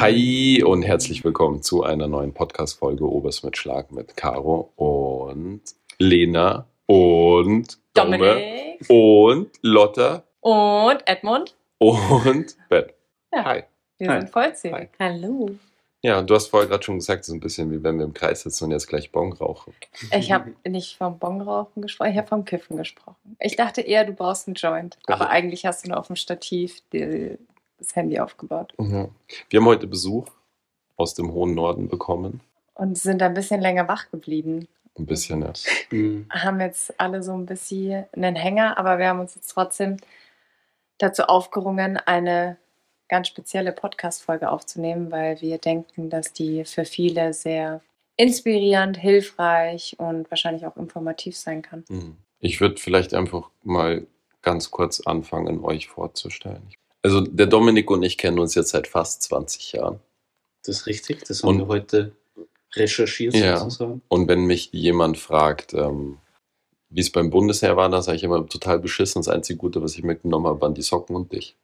[0.00, 5.60] Hi und herzlich willkommen zu einer neuen Podcast-Folge Obers mit Schlag mit Caro und
[5.98, 11.54] Lena und Dominik und Lotta und Edmund.
[11.78, 12.86] und Ben.
[13.34, 13.44] Ja.
[13.44, 13.62] Hi.
[13.98, 14.20] Wir Hi.
[14.20, 14.88] sind vollzählig.
[14.98, 15.10] Hi.
[15.20, 15.50] Hallo.
[16.02, 18.06] Ja, und du hast vorher gerade schon gesagt, es ist ein bisschen wie wenn wir
[18.06, 19.74] im Kreis sitzen und jetzt gleich Bon rauchen.
[20.16, 23.36] Ich habe nicht vom Bongrauchen gesprochen, ich habe vom Kiffen gesprochen.
[23.38, 24.96] Ich dachte eher, du brauchst einen Joint.
[25.06, 27.36] Aber Also- eigentlich hast du nur auf dem Stativ die,
[27.80, 28.72] das Handy aufgebaut.
[28.78, 29.08] Mhm.
[29.48, 30.26] Wir haben heute Besuch
[30.96, 32.40] aus dem hohen Norden bekommen.
[32.74, 34.68] Und sind ein bisschen länger wach geblieben.
[34.98, 35.52] Ein bisschen, ja.
[35.90, 36.26] Mhm.
[36.30, 39.96] Haben jetzt alle so ein bisschen einen Hänger, aber wir haben uns jetzt trotzdem
[40.98, 42.58] dazu aufgerungen, eine
[43.08, 47.80] ganz spezielle Podcast-Folge aufzunehmen, weil wir denken, dass die für viele sehr
[48.16, 51.84] inspirierend, hilfreich und wahrscheinlich auch informativ sein kann.
[51.88, 52.16] Mhm.
[52.38, 54.06] Ich würde vielleicht einfach mal
[54.42, 56.62] ganz kurz anfangen, euch vorzustellen.
[57.02, 60.00] Also der Dominik und ich kennen uns jetzt seit fast 20 Jahren.
[60.64, 62.12] Das ist richtig, das haben Und- wir heute
[62.74, 63.56] recherchiert Ja.
[63.58, 64.02] sozusagen.
[64.08, 66.18] Und wenn mich jemand fragt, ähm,
[66.90, 69.20] wie es beim Bundesheer war, dann sage ich immer total beschissen.
[69.22, 71.56] Das einzige Gute, was ich mitgenommen habe, waren die Socken und dich.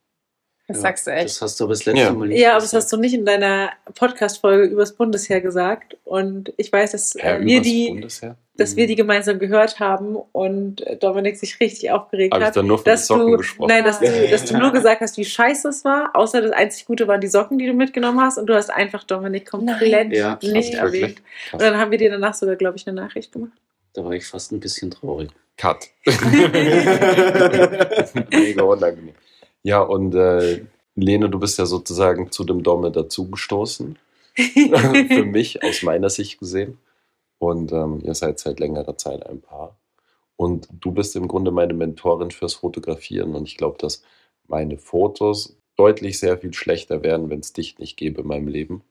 [0.67, 1.25] Das Ja, sagst du echt.
[1.29, 2.11] Das hast du aber das letzte Ja.
[2.13, 5.95] Mal nicht Ja, aber das hast du nicht in deiner Podcast-Folge übers Bundesheer gesagt.
[6.03, 8.37] Und ich weiß, dass, äh, wir, übers die, Bundesheer?
[8.57, 12.55] Dass wir die gemeinsam gehört haben und Dominik sich richtig aufgeregt Habe ich hat.
[12.57, 13.69] dann nur von den Dass Socken du, gesprochen?
[13.69, 16.11] nein, dass du, dass du nur gesagt hast, wie scheiße es war.
[16.13, 18.37] Außer das einzig Gute waren die Socken, die du mitgenommen hast.
[18.37, 20.11] Und du hast einfach Dominik komplett.
[20.13, 21.21] Ja, nicht erwähnt.
[21.51, 23.51] Und dann haben wir dir danach sogar, glaube ich, eine Nachricht gemacht.
[23.93, 25.29] Da war ich fast ein bisschen traurig.
[25.57, 25.87] Cut.
[28.31, 29.15] Mega unangenehm.
[29.63, 30.61] Ja, und äh,
[30.95, 33.97] Lene, du bist ja sozusagen zu dem Domme dazugestoßen.
[34.35, 36.77] Für mich, aus meiner Sicht gesehen.
[37.39, 39.77] Und ähm, ihr seid seit längerer Zeit ein Paar.
[40.35, 43.35] Und du bist im Grunde meine Mentorin fürs Fotografieren.
[43.35, 44.03] Und ich glaube, dass
[44.47, 48.83] meine Fotos deutlich sehr viel schlechter wären, wenn es dich nicht gäbe in meinem Leben.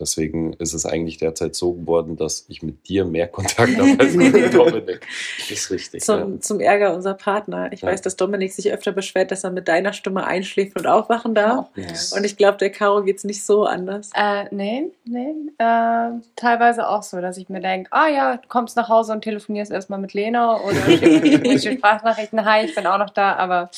[0.00, 4.14] Deswegen ist es eigentlich derzeit so geworden, dass ich mit dir mehr Kontakt habe als
[4.14, 5.06] mit Dominik.
[5.38, 6.02] Das ist richtig.
[6.02, 7.70] Zum, zum Ärger unserer Partner.
[7.72, 7.88] Ich Ja.
[7.88, 11.68] weiß, dass Dominik sich öfter beschwert, dass er mit deiner Stimme einschläft und aufwachen darf.
[11.76, 11.84] Ja.
[12.16, 14.08] Und ich glaube, der Caro geht es nicht so anders.
[14.14, 15.34] Äh, nee, nee.
[15.58, 19.20] Äh, teilweise auch so, dass ich mir denke, ah ja, du kommst nach Hause und
[19.22, 23.70] telefonierst erstmal mit Lena oder schickst irgendwelche Sprachnachrichten, hi, ich bin auch noch da, aber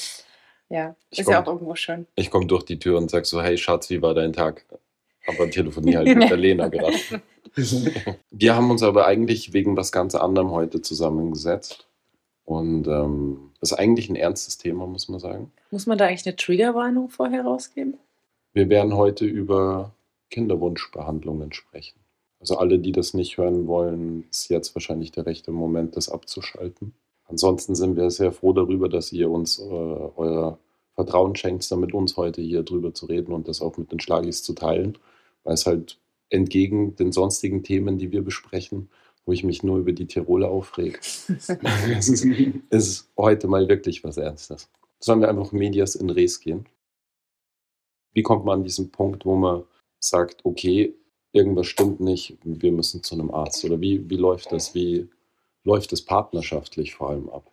[0.68, 2.06] ja, Ich ist ja komm- auch irgendwo schön.
[2.14, 4.64] Ich komme durch die Tür und sag so, hey Schatz, wie war dein Tag?
[5.26, 6.96] Aber telefonier halt mit der Lena gerade.
[8.30, 11.86] Wir haben uns aber eigentlich wegen was ganz anderem heute zusammengesetzt.
[12.44, 15.52] Und ähm, das ist eigentlich ein ernstes Thema, muss man sagen.
[15.70, 17.98] Muss man da eigentlich eine Triggerwarnung vorher rausgeben?
[18.52, 19.92] Wir werden heute über
[20.30, 22.00] Kinderwunschbehandlungen sprechen.
[22.40, 26.92] Also alle, die das nicht hören wollen, ist jetzt wahrscheinlich der rechte Moment, das abzuschalten.
[27.28, 30.58] Ansonsten sind wir sehr froh darüber, dass ihr uns äh, euer
[30.94, 34.00] Vertrauen schenkt, da mit uns heute hier drüber zu reden und das auch mit den
[34.00, 34.98] Schlagis zu teilen,
[35.44, 35.98] weil es halt
[36.30, 38.88] entgegen den sonstigen Themen, die wir besprechen,
[39.24, 42.24] wo ich mich nur über die Tiroler aufrege, es ist,
[42.70, 44.68] ist heute mal wirklich was Ernstes.
[44.98, 46.66] Sollen wir einfach Medias in Res gehen?
[48.12, 49.64] Wie kommt man an diesen Punkt, wo man
[49.98, 50.94] sagt, okay,
[51.32, 53.64] irgendwas stimmt nicht, wir müssen zu einem Arzt?
[53.64, 54.74] Oder wie, wie läuft das?
[54.74, 55.08] Wie
[55.64, 57.50] läuft es partnerschaftlich vor allem ab?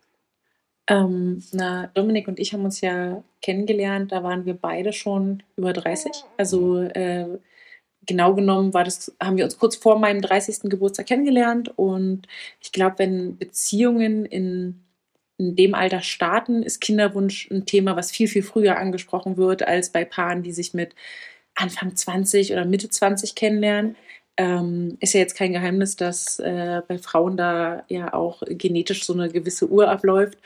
[0.88, 5.72] Ähm, na, Dominik und ich haben uns ja kennengelernt, da waren wir beide schon über
[5.72, 6.12] 30.
[6.36, 7.38] Also äh,
[8.06, 10.70] genau genommen war das, haben wir uns kurz vor meinem 30.
[10.70, 12.26] Geburtstag kennengelernt und
[12.60, 14.82] ich glaube, wenn Beziehungen in,
[15.38, 19.90] in dem Alter starten, ist Kinderwunsch ein Thema, was viel, viel früher angesprochen wird, als
[19.90, 20.94] bei Paaren, die sich mit
[21.54, 23.96] Anfang 20 oder Mitte 20 kennenlernen.
[24.36, 29.12] Ähm, ist ja jetzt kein Geheimnis, dass äh, bei Frauen da ja auch genetisch so
[29.12, 30.38] eine gewisse Uhr abläuft.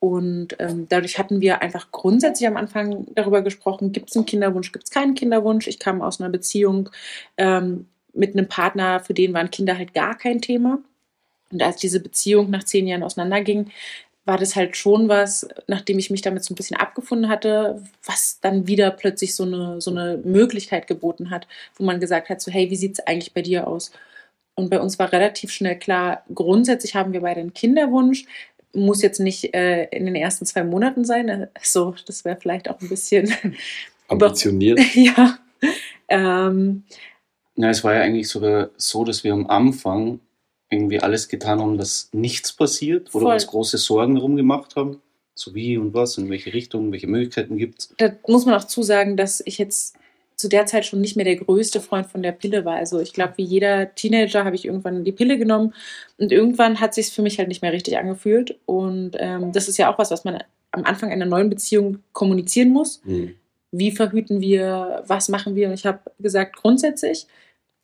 [0.00, 4.72] Und ähm, dadurch hatten wir einfach grundsätzlich am Anfang darüber gesprochen, gibt es einen Kinderwunsch,
[4.72, 5.66] gibt es keinen Kinderwunsch.
[5.66, 6.88] Ich kam aus einer Beziehung
[7.36, 10.78] ähm, mit einem Partner, für den waren Kinder halt gar kein Thema.
[11.52, 13.70] Und als diese Beziehung nach zehn Jahren auseinanderging,
[14.24, 18.38] war das halt schon was, nachdem ich mich damit so ein bisschen abgefunden hatte, was
[18.40, 22.50] dann wieder plötzlich so eine, so eine Möglichkeit geboten hat, wo man gesagt hat, so
[22.50, 23.90] hey, wie sieht es eigentlich bei dir aus?
[24.54, 28.26] Und bei uns war relativ schnell klar, grundsätzlich haben wir beide einen Kinderwunsch,
[28.72, 31.48] muss jetzt nicht äh, in den ersten zwei Monaten sein.
[31.62, 33.32] So, das wäre vielleicht auch ein bisschen
[34.08, 34.80] Ambitioniert?
[34.94, 35.38] ja.
[36.08, 36.84] Ähm,
[37.56, 40.20] Ja, es war ja eigentlich sogar so, dass wir am Anfang
[40.70, 43.34] irgendwie alles getan haben, dass nichts passiert oder Voll.
[43.34, 45.00] uns große Sorgen darum gemacht haben.
[45.34, 47.94] So wie und was, in welche Richtung, welche Möglichkeiten gibt es.
[47.96, 49.96] da muss man auch zusagen, dass ich jetzt
[50.40, 52.76] zu der Zeit schon nicht mehr der größte Freund von der Pille war.
[52.76, 55.74] Also ich glaube, wie jeder Teenager habe ich irgendwann die Pille genommen
[56.16, 58.58] und irgendwann hat sich für mich halt nicht mehr richtig angefühlt.
[58.64, 62.70] Und ähm, das ist ja auch was, was man am Anfang einer neuen Beziehung kommunizieren
[62.70, 63.02] muss.
[63.04, 63.34] Hm.
[63.70, 65.68] wie verhüten wir, was machen wir.
[65.68, 67.26] Und ich habe gesagt, grundsätzlich,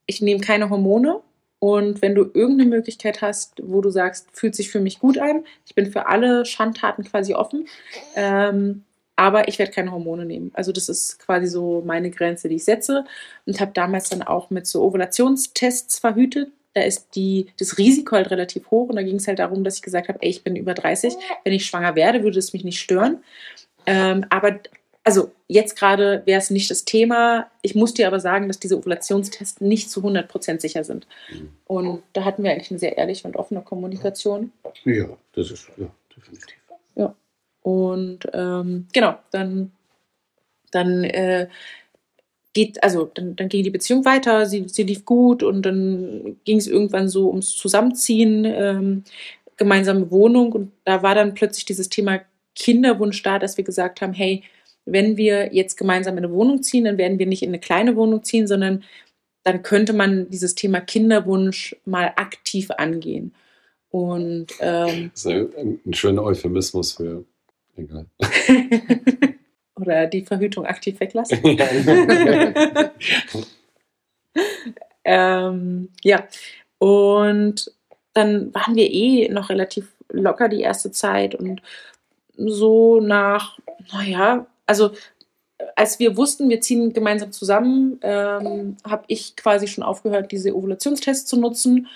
[0.06, 1.20] ich nehme keine Hormone.
[1.58, 5.44] Und wenn du irgendeine Möglichkeit hast, wo du sagst, fühlt sich für mich gut an,
[5.66, 7.68] ich bin für alle Schandtaten quasi offen,
[8.14, 8.85] ähm,
[9.16, 10.50] aber ich werde keine Hormone nehmen.
[10.54, 13.04] Also das ist quasi so meine Grenze, die ich setze.
[13.46, 16.50] Und habe damals dann auch mit so Ovulationstests verhütet.
[16.74, 18.90] Da ist die, das Risiko halt relativ hoch.
[18.90, 21.14] Und da ging es halt darum, dass ich gesagt habe, ey, ich bin über 30.
[21.44, 23.24] Wenn ich schwanger werde, würde es mich nicht stören.
[23.86, 24.60] Ähm, aber
[25.02, 27.46] also jetzt gerade wäre es nicht das Thema.
[27.62, 31.06] Ich muss dir aber sagen, dass diese Ovulationstests nicht zu 100% sicher sind.
[31.66, 34.52] Und da hatten wir eigentlich eine sehr ehrliche und offene Kommunikation.
[34.84, 36.56] Ja, das ist ja, definitiv.
[37.66, 39.72] Und ähm, genau, dann,
[40.70, 41.48] dann äh,
[42.52, 46.58] geht, also dann, dann ging die Beziehung weiter, sie, sie lief gut und dann ging
[46.58, 49.02] es irgendwann so ums Zusammenziehen, ähm,
[49.56, 52.20] gemeinsame Wohnung und da war dann plötzlich dieses Thema
[52.54, 54.44] Kinderwunsch da, dass wir gesagt haben, hey,
[54.84, 57.96] wenn wir jetzt gemeinsam in eine Wohnung ziehen, dann werden wir nicht in eine kleine
[57.96, 58.84] Wohnung ziehen, sondern
[59.42, 63.34] dann könnte man dieses Thema Kinderwunsch mal aktiv angehen.
[63.90, 67.24] Und ähm, Das ist ein, ein schöner Euphemismus für.
[67.76, 68.06] Egal.
[69.76, 71.38] oder die Verhütung aktiv weglassen.
[71.44, 72.84] Ja.
[75.58, 76.26] ähm, ja,
[76.78, 77.72] und
[78.12, 81.62] dann waren wir eh noch relativ locker die erste Zeit und
[82.36, 83.58] so nach,
[83.92, 84.90] naja, also
[85.58, 90.54] äh, als wir wussten, wir ziehen gemeinsam zusammen, ähm, habe ich quasi schon aufgehört, diese
[90.54, 91.88] Ovulationstests zu nutzen.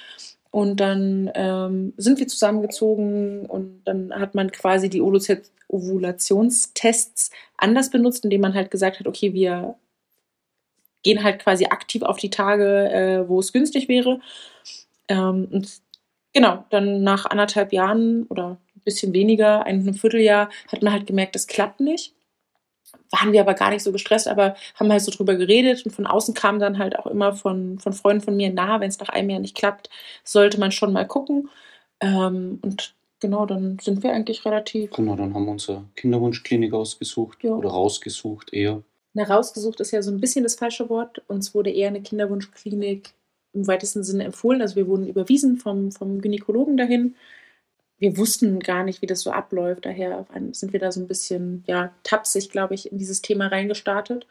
[0.50, 7.90] Und dann ähm, sind wir zusammengezogen und dann hat man quasi die Ovulations- Ovulationstests anders
[7.90, 9.76] benutzt, indem man halt gesagt hat, okay, wir
[11.02, 14.20] gehen halt quasi aktiv auf die Tage, äh, wo es günstig wäre.
[15.08, 15.80] Ähm, und
[16.32, 21.34] genau, dann nach anderthalb Jahren oder ein bisschen weniger, einem Vierteljahr, hat man halt gemerkt,
[21.34, 22.14] das klappt nicht.
[23.10, 26.06] Waren wir aber gar nicht so gestresst, aber haben halt so drüber geredet und von
[26.06, 29.08] außen kam dann halt auch immer von, von Freunden von mir, na, wenn es nach
[29.08, 29.90] einem Jahr nicht klappt,
[30.24, 31.48] sollte man schon mal gucken.
[32.00, 37.42] Ähm, und genau, dann sind wir eigentlich relativ Genau, dann haben wir unsere Kinderwunschklinik ausgesucht
[37.42, 37.52] Ja.
[37.52, 38.82] oder rausgesucht eher.
[39.12, 41.22] Na, rausgesucht ist ja so ein bisschen das falsche Wort.
[41.26, 43.10] Uns wurde eher eine Kinderwunschklinik
[43.52, 44.62] im weitesten Sinne empfohlen.
[44.62, 47.16] Also wir wurden überwiesen vom, vom Gynäkologen dahin.
[48.00, 49.84] Wir wussten gar nicht, wie das so abläuft.
[49.84, 54.26] Daher sind wir da so ein bisschen, ja, tapsig, glaube ich, in dieses Thema reingestartet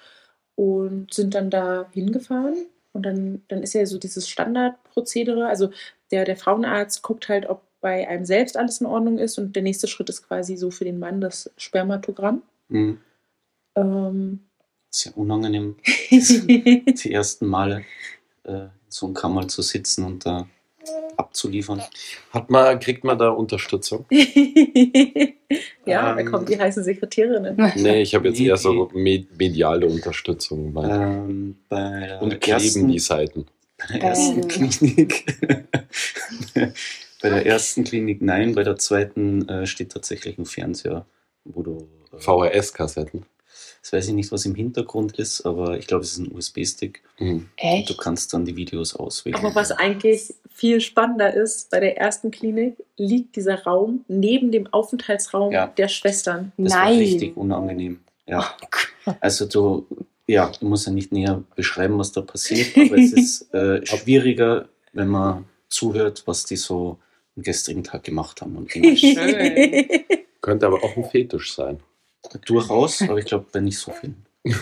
[0.55, 2.65] und sind dann da hingefahren.
[2.91, 5.47] Und dann, dann ist ja so dieses Standardprozedere.
[5.47, 5.69] Also
[6.11, 9.37] der, der Frauenarzt guckt halt, ob bei einem selbst alles in Ordnung ist.
[9.37, 12.41] Und der nächste Schritt ist quasi so für den Mann das Spermatogramm.
[12.69, 12.99] Mhm.
[13.75, 14.39] Ähm,
[14.89, 15.77] Sehr unangenehm,
[16.11, 17.85] die ersten Male
[18.43, 20.47] äh, in so einem Kammer zu sitzen und da
[21.17, 21.81] abzuliefern.
[22.31, 24.05] Hat man, kriegt man da Unterstützung?
[25.85, 26.25] ja, da Ähm.
[26.31, 27.55] kommen die heißen Sekretärinnen.
[27.75, 30.75] Nee, ich habe jetzt Nee, eher so mediale Unterstützung.
[30.77, 31.57] Ähm,
[32.19, 33.45] und kleben ersten, die Seiten.
[33.77, 34.47] bei der ersten Ähm.
[34.47, 35.25] Klinik.
[37.21, 41.05] bei der ersten Klinik nein, bei der zweiten äh, steht tatsächlich ein Fernseher,
[41.45, 41.87] wo du.
[42.13, 43.25] Äh, VHS-Kassetten.
[43.81, 47.01] Jetzt weiß ich nicht, was im Hintergrund ist, aber ich glaube, es ist ein USB-Stick.
[47.17, 47.29] Mhm.
[47.29, 47.97] Und du Echt?
[47.97, 49.37] kannst dann die Videos auswählen.
[49.37, 54.67] Aber was eigentlich viel spannender ist, bei der ersten Klinik liegt dieser Raum neben dem
[54.67, 55.67] Aufenthaltsraum Ja.
[55.67, 56.51] der Schwestern.
[56.57, 56.99] Das war Nein.
[56.99, 57.99] richtig unangenehm.
[58.27, 58.55] Ja.
[59.21, 59.87] Also du,
[60.27, 64.67] ja, du musst ja nicht näher beschreiben, was da passiert, aber es ist äh, schwieriger,
[64.93, 66.97] wenn man zuhört, was die so
[67.37, 68.57] am gestrigen Tag gemacht haben.
[68.57, 68.69] Und.
[68.71, 69.87] Schön.
[70.41, 71.79] Könnte aber auch ein Fetisch sein.
[72.45, 74.25] durchaus, aber ich glaube, bei nicht so vielen.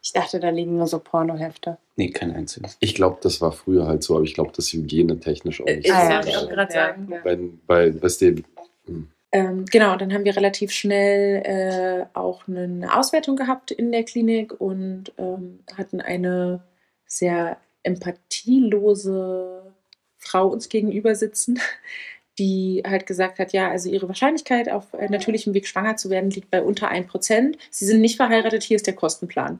[0.00, 1.76] Ich dachte, da liegen nur so Pornohefte.
[1.98, 2.76] Nee, kein einziges.
[2.78, 5.78] Ich glaube, das war früher halt so, aber ich glaube, das ist hygienetechnisch auch Äh,
[5.78, 6.28] nicht Ja, Ah, ja, so.
[6.28, 7.08] ich auch gerade sagen.
[7.10, 7.24] Ja.
[7.24, 8.42] Weil, weil, weißt du,
[8.86, 14.04] hm, Ähm, genau, dann haben wir relativ schnell äh, auch eine Auswertung gehabt in der
[14.04, 16.62] Klinik und ähm, hatten eine
[17.04, 19.74] sehr empathielose
[20.18, 21.58] Frau uns gegenüber sitzen,
[22.38, 26.30] die halt gesagt hat, ja, also ihre Wahrscheinlichkeit auf äh, natürlichem Weg schwanger zu werden
[26.30, 27.56] liegt bei unter 1%.
[27.70, 29.58] Sie sind nicht verheiratet, hier ist der Kostenplan.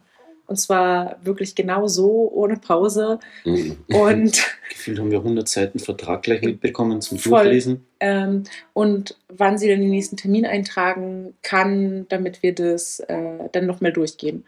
[0.49, 3.21] Und zwar wirklich genau so, ohne Pause.
[3.43, 3.77] hm.
[3.89, 7.45] Und Gefühlt haben wir 100 Seiten Vertrag gleich mitbekommen zum Voll.
[7.45, 7.85] Durchlesen.
[8.01, 13.67] ähm, und wann sie denn den nächsten Termin eintragen kann, damit wir das äh, dann
[13.67, 14.45] nochmal durchgehen.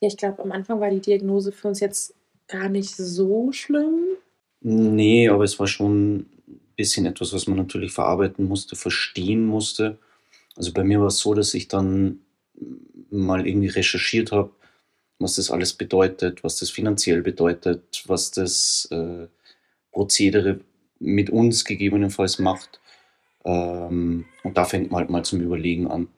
[0.00, 2.14] Ja, ich glaube, am Anfang war die Diagnose für uns jetzt
[2.48, 4.16] gar nicht so schlimm.
[4.60, 6.30] Nee, aber es war schon ein
[6.74, 9.98] bisschen etwas, was man natürlich verarbeiten musste, verstehen musste.
[10.56, 12.22] Also bei mir war es so, dass ich dann
[13.10, 14.50] mal irgendwie recherchiert habe,
[15.20, 19.26] was das alles bedeutet, was das finanziell bedeutet, was das äh,
[19.92, 20.60] Prozedere
[20.98, 22.80] mit uns gegebenenfalls macht.
[23.44, 26.08] Ähm, und da fängt man halt mal zum Überlegen an.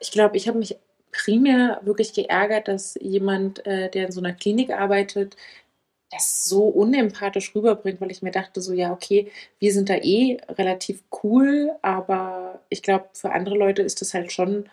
[0.00, 0.76] Ich glaube, ich habe mich
[1.12, 5.36] primär wirklich geärgert, dass jemand, äh, der in so einer Klinik arbeitet,
[6.10, 10.38] das so unempathisch rüberbringt, weil ich mir dachte, so ja, okay, wir sind da eh
[10.48, 14.68] relativ cool, aber ich glaube, für andere Leute ist das halt schon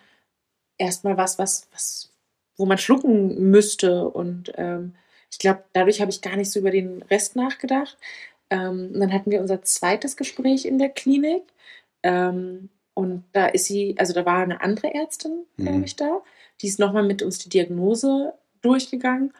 [0.78, 2.11] erstmal was, was, was,
[2.56, 4.08] wo man schlucken müsste.
[4.08, 4.94] Und ähm,
[5.30, 7.96] ich glaube, dadurch habe ich gar nicht so über den Rest nachgedacht.
[8.50, 11.42] Ähm, dann hatten wir unser zweites Gespräch in der Klinik.
[12.02, 15.84] Ähm, und da ist sie, also da war eine andere Ärztin, glaube Mhm.
[15.84, 16.20] ich, da.
[16.60, 19.32] Die ist nochmal mit uns die Diagnose durchgegangen.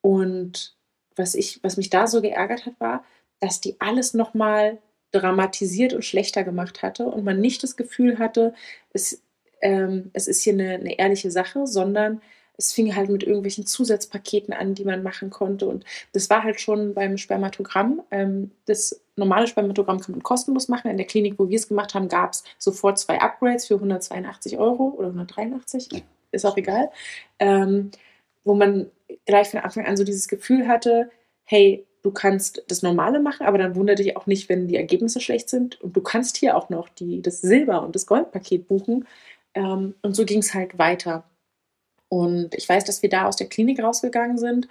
[0.00, 0.76] Und
[1.16, 3.04] was, ich, was mich da so geärgert hat, war,
[3.40, 4.78] dass die alles nochmal
[5.12, 8.52] dramatisiert und schlechter gemacht hatte und man nicht das Gefühl hatte,
[8.92, 9.22] es,
[9.62, 12.20] ähm, es ist hier eine, eine ehrliche Sache, sondern
[12.58, 15.66] es fing halt mit irgendwelchen Zusatzpaketen an, die man machen konnte.
[15.66, 18.02] Und das war halt schon beim Spermatogramm.
[18.10, 20.90] Ähm, das normale Spermatogramm kann man kostenlos machen.
[20.90, 24.58] In der Klinik, wo wir es gemacht haben, gab es sofort zwei Upgrades für 182
[24.58, 26.90] Euro oder 183, ist auch egal.
[27.38, 27.92] Ähm,
[28.44, 28.90] wo man
[29.24, 31.10] gleich von Anfang an so dieses Gefühl hatte,
[31.44, 35.20] hey, du kannst das Normale machen, aber dann wundere dich auch nicht, wenn die Ergebnisse
[35.20, 35.80] schlecht sind.
[35.80, 39.06] Und du kannst hier auch noch die, das Silber- und das Goldpaket buchen.
[39.54, 41.24] Ähm, und so ging es halt weiter.
[42.08, 44.68] Und ich weiß, dass wir da aus der Klinik rausgegangen sind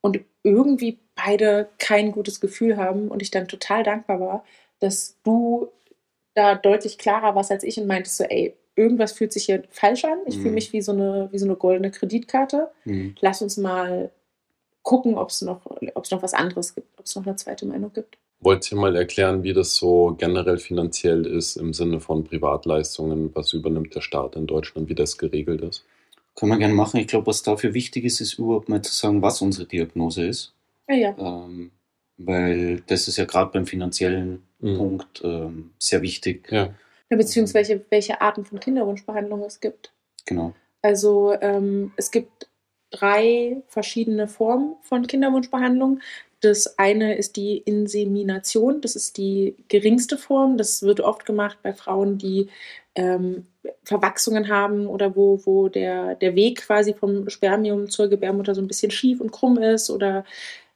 [0.00, 4.44] und irgendwie beide kein gutes Gefühl haben und ich dann total dankbar war,
[4.80, 5.68] dass du
[6.34, 10.04] da deutlich klarer warst als ich und meintest so, ey, irgendwas fühlt sich hier falsch
[10.04, 10.18] an.
[10.26, 10.54] Ich fühle Mhm.
[10.54, 12.70] mich wie so, eine, wie so eine goldene Kreditkarte.
[12.84, 13.14] Mhm.
[13.20, 14.10] Lass uns mal
[14.82, 15.60] gucken, ob es noch,
[15.94, 18.18] ob's noch was anderes gibt, ob es noch eine zweite Meinung gibt.
[18.40, 23.34] Wollt ihr mal erklären, wie das so generell finanziell ist im Sinne von Privatleistungen?
[23.34, 25.84] Was übernimmt der Staat in Deutschland, wie das geregelt ist?
[26.34, 26.98] Können wir gerne machen.
[26.98, 30.54] Ich glaube, was dafür wichtig ist, ist überhaupt mal zu sagen, was unsere Diagnose ist.
[30.88, 31.16] Ja, ja.
[31.18, 31.70] Ähm,
[32.16, 34.78] weil das ist ja gerade beim finanziellen Mhm.
[34.78, 36.50] Punkt ähm, sehr wichtig.
[36.50, 36.74] Ja.
[37.10, 39.92] ja beziehungsweise welche Arten von Kinderwunschbehandlung es gibt.
[40.24, 40.54] Genau.
[40.80, 42.48] Also ähm, es gibt
[42.90, 46.00] drei verschiedene Formen von Kinderwunschbehandlung.
[46.40, 50.56] Das eine ist die Insemination, das ist die geringste Form.
[50.56, 52.48] Das wird oft gemacht bei Frauen, die
[52.94, 53.46] ähm,
[53.82, 58.68] Verwachsungen haben oder wo, wo der, der Weg quasi vom Spermium zur Gebärmutter so ein
[58.68, 60.24] bisschen schief und krumm ist oder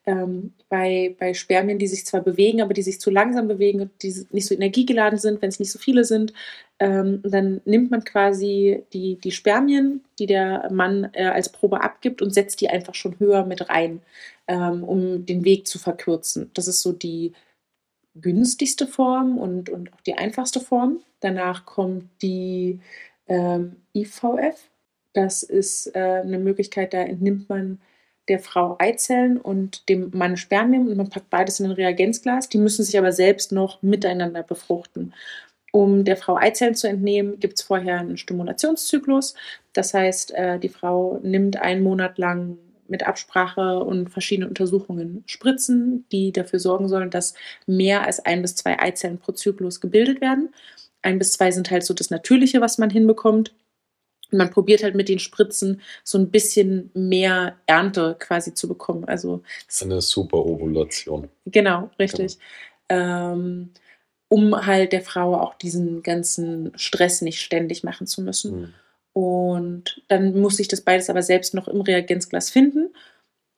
[0.09, 3.91] ähm, bei, bei Spermien, die sich zwar bewegen, aber die sich zu langsam bewegen und
[4.03, 6.33] die nicht so energiegeladen sind, wenn es nicht so viele sind.
[6.79, 12.23] Ähm, dann nimmt man quasi die, die Spermien, die der Mann äh, als Probe abgibt
[12.23, 14.01] und setzt die einfach schon höher mit rein,
[14.47, 16.51] ähm, um den Weg zu verkürzen.
[16.55, 17.33] Das ist so die
[18.21, 20.99] günstigste Form und, und auch die einfachste Form.
[21.21, 22.81] Danach kommt die
[23.29, 24.71] ähm, IVF.
[25.13, 27.81] Das ist äh, eine Möglichkeit, da entnimmt man
[28.29, 32.49] der Frau Eizellen und dem Mann Spermien und man packt beides in ein Reagenzglas.
[32.49, 35.15] Die müssen sich aber selbst noch miteinander befruchten.
[35.73, 39.35] Um der Frau Eizellen zu entnehmen, gibt es vorher einen Stimulationszyklus.
[39.73, 42.59] Das heißt, äh, die Frau nimmt einen Monat lang
[42.89, 47.35] mit Absprache und verschiedenen Untersuchungen Spritzen, die dafür sorgen sollen, dass
[47.67, 50.55] mehr als ein bis zwei Eizellen pro Zyklus gebildet werden.
[51.03, 53.55] Ein bis zwei sind halt so das Natürliche, was man hinbekommt.
[54.31, 59.05] Und man probiert halt mit den Spritzen so ein bisschen mehr Ernte quasi zu bekommen.
[59.07, 59.43] Also
[59.81, 61.29] Eine super Ovulation.
[61.47, 62.39] Genau, richtig.
[62.89, 63.71] Ähm,
[64.29, 68.61] um halt der Frau auch diesen ganzen Stress nicht ständig machen zu müssen.
[68.61, 68.75] Mhm.
[69.19, 72.91] Und dann muss ich das beides aber selbst noch im Reagenzglas finden.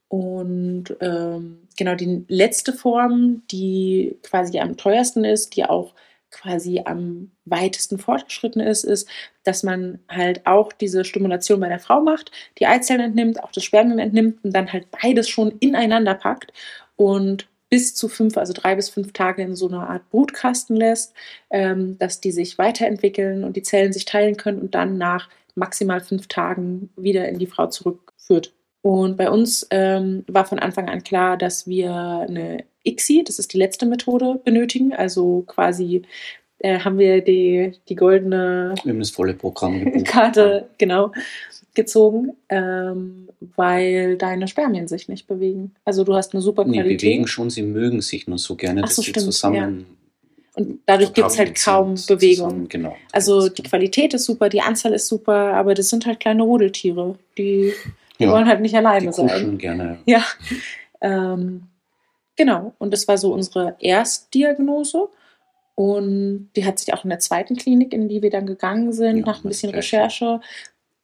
[0.09, 5.93] Und ähm, genau die letzte Form, die quasi am teuersten ist, die auch
[6.31, 9.07] quasi am weitesten fortgeschritten ist, ist,
[9.45, 13.64] dass man halt auch diese Stimulation bei der Frau macht, die Eizellen entnimmt, auch das
[13.64, 16.55] Spermium entnimmt und dann halt beides schon ineinander packt
[16.97, 21.12] und bis zu fünf, also drei bis fünf Tage in so einer Art Brutkasten lässt,
[21.50, 25.29] ähm, dass die sich weiterentwickeln und die Zellen sich teilen können und dann nach
[25.61, 28.52] maximal fünf Tagen wieder in die Frau zurückführt.
[28.83, 33.52] Und bei uns ähm, war von Anfang an klar, dass wir eine ICSI, das ist
[33.52, 34.95] die letzte Methode, benötigen.
[34.95, 36.02] Also quasi
[36.59, 40.07] äh, haben wir die, die goldene Wir haben das volle Programm gebucht.
[40.07, 41.12] Karte, genau,
[41.75, 45.75] gezogen, ähm, weil deine Spermien sich nicht bewegen.
[45.85, 47.00] Also du hast eine super Nee, Qualität.
[47.00, 49.87] bewegen schon, sie mögen sich nur so gerne, Ach dass so, sie stimmt, zusammen.
[50.61, 52.49] Und dadurch gibt es halt kaum sind, Bewegung.
[52.50, 52.97] Zusammen, genau.
[53.12, 57.19] Also die Qualität ist super, die Anzahl ist super, aber das sind halt kleine Rudeltiere,
[57.38, 57.73] die,
[58.19, 59.29] die wollen halt nicht die alleine sein.
[59.29, 59.99] kuscheln gerne.
[60.05, 60.25] Ja,
[61.00, 61.62] ähm,
[62.37, 62.75] genau.
[62.79, 65.09] Und das war so unsere Erstdiagnose.
[65.76, 69.21] Und die hat sich auch in der zweiten Klinik, in die wir dann gegangen sind,
[69.21, 69.71] Ja, nach ein bisschen.
[69.71, 70.40] Recherche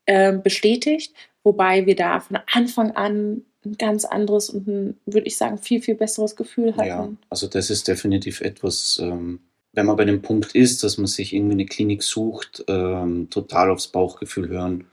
[0.06, 1.14] ähm, bestätigt.
[1.44, 5.82] Wobei wir da von Anfang an ein ganz anderes und ein, würde ich sagen, viel,
[5.82, 6.88] viel besseres Gefühl hatten.
[6.88, 9.40] Ja, also das ist definitiv etwas, ähm,
[9.72, 13.70] wenn man bei dem Punkt ist, dass man sich irgendwie eine Klinik sucht, ähm, total
[13.70, 14.86] aufs Bauchgefühl hören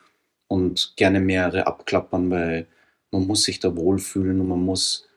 [0.48, 2.68] und gerne mehrere abklappern, weil
[3.12, 5.08] man muss sich da wohlfühlen und man muss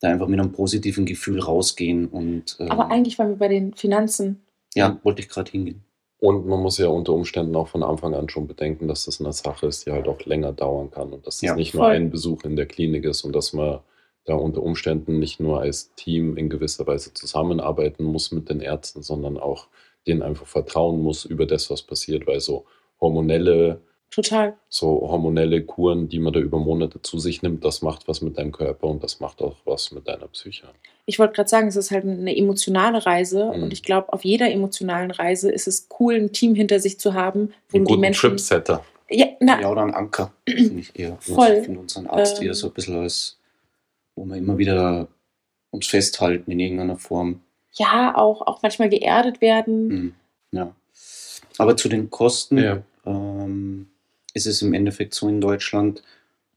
[0.00, 2.06] da einfach mit einem positiven Gefühl rausgehen.
[2.06, 4.40] Und, ähm, Aber eigentlich waren wir bei den Finanzen.
[4.74, 5.82] Ja, wollte ich gerade hingehen.
[6.20, 9.32] Und man muss ja unter Umständen auch von Anfang an schon bedenken, dass das eine
[9.32, 11.92] Sache ist, die halt auch länger dauern kann und dass das Ja, nicht nur voll.
[11.92, 13.80] ein Besuch in der Klinik ist und dass man
[14.26, 19.02] da unter Umständen nicht nur als Team in gewisser Weise zusammenarbeiten muss mit den Ärzten,
[19.02, 19.68] sondern auch
[20.06, 22.66] denen einfach vertrauen muss über das, was passiert, weil so
[23.00, 23.80] hormonelle
[24.10, 24.56] Total.
[24.68, 28.36] so hormonelle Kuren, die man da über Monate zu sich nimmt, das macht was mit
[28.38, 30.66] deinem Körper und das macht auch was mit deiner Psyche.
[31.06, 33.62] Ich wollte gerade sagen, es ist halt eine emotionale Reise Mhm.
[33.64, 37.14] und ich glaube, auf jeder emotionalen Reise ist es cool, ein Team hinter sich zu
[37.14, 38.30] haben, wo Einen die guten Menschen.
[38.30, 38.84] Tripsetter.
[39.08, 41.16] Ja, na, Ja, oder ein Anker, finde ich eher.
[41.20, 41.58] Voll.
[41.60, 42.48] Ich finde unseren Arzt Ähm.
[42.48, 43.38] eher so ein bisschen als,
[44.16, 45.06] wo wir immer wieder
[45.70, 47.42] uns festhalten in irgendeiner Form.
[47.74, 49.90] ja, auch, auch manchmal geerdet werden.
[49.90, 50.14] Hm,
[50.50, 50.74] Ja.
[51.58, 52.82] Aber zu den Kosten Ja.
[53.06, 53.86] ähm,
[54.34, 56.02] ist es im Endeffekt so in Deutschland,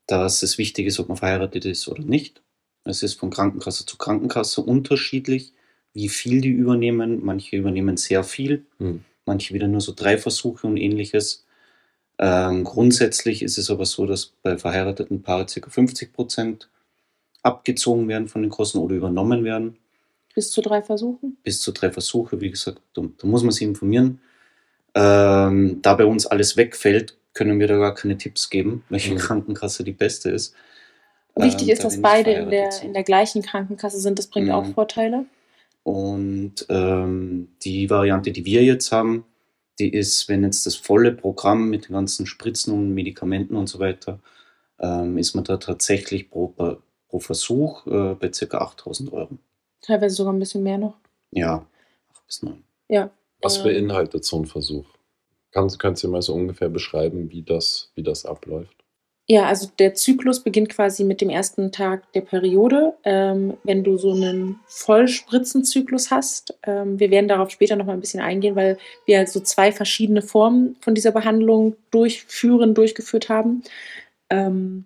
[0.08, 2.42] dass es wichtig ist, ob man verheiratet ist oder nicht.
[2.86, 5.53] Es ist von Krankenkasse zu Krankenkasse unterschiedlich,
[5.94, 7.24] wie viel die übernehmen.
[7.24, 9.03] Manche übernehmen sehr viel, Hm.
[9.25, 11.46] manche wieder nur so drei Versuche und ähnliches.
[12.20, 15.70] Ähm, grundsätzlich ist es aber so, dass bei verheirateten Paaren ca.
[15.70, 16.70] 50 Prozent
[17.42, 19.77] abgezogen werden von den Kosten oder übernommen werden
[20.36, 21.38] Bis zu drei Versuchen.
[21.44, 22.39] bis zu drei Versuche.
[22.42, 24.20] Wie gesagt, da, da muss man sich informieren.
[24.96, 29.18] Ähm, da bei uns alles wegfällt, können wir da gar keine Tipps geben, welche Mhm.
[29.18, 30.56] Krankenkasse die beste ist.
[31.36, 34.20] Wichtig Ähm, ist, da dass beide in der, in der gleichen Krankenkasse sind.
[34.20, 34.54] Das bringt Mhm.
[34.54, 35.25] auch Vorteile.
[35.84, 39.25] Und ähm, die Variante, die wir jetzt haben,
[39.80, 43.80] die ist, wenn jetzt das volle Programm mit den ganzen Spritzen und Medikamenten und so
[43.80, 44.20] weiter,
[44.80, 46.54] ähm, ist man da tatsächlich pro,
[47.10, 48.58] pro Versuch äh, bei ca.
[48.60, 49.38] 8000 Euro.
[49.82, 50.96] Teilweise sogar ein bisschen mehr noch.
[51.32, 51.66] Ja,
[52.13, 52.63] 8 bis 9.
[52.90, 53.10] Ja.
[53.42, 54.86] Was Ähm, beinhaltet so ein Versuch?
[55.54, 58.76] Kannst, kannst du mal so ungefähr beschreiben, wie das, wie das abläuft?
[59.30, 62.94] Ja, also der Zyklus beginnt quasi mit dem ersten Tag der Periode.
[63.06, 68.02] Ähm, wenn du so einen Vollspritzenzyklus hast, ähm, wir werden darauf später noch mal ein
[68.02, 73.63] bisschen eingehen, weil wir halt so zwei verschiedene Formen von dieser Behandlung durchführen, durchgeführt haben.
[74.30, 74.86] Ähm,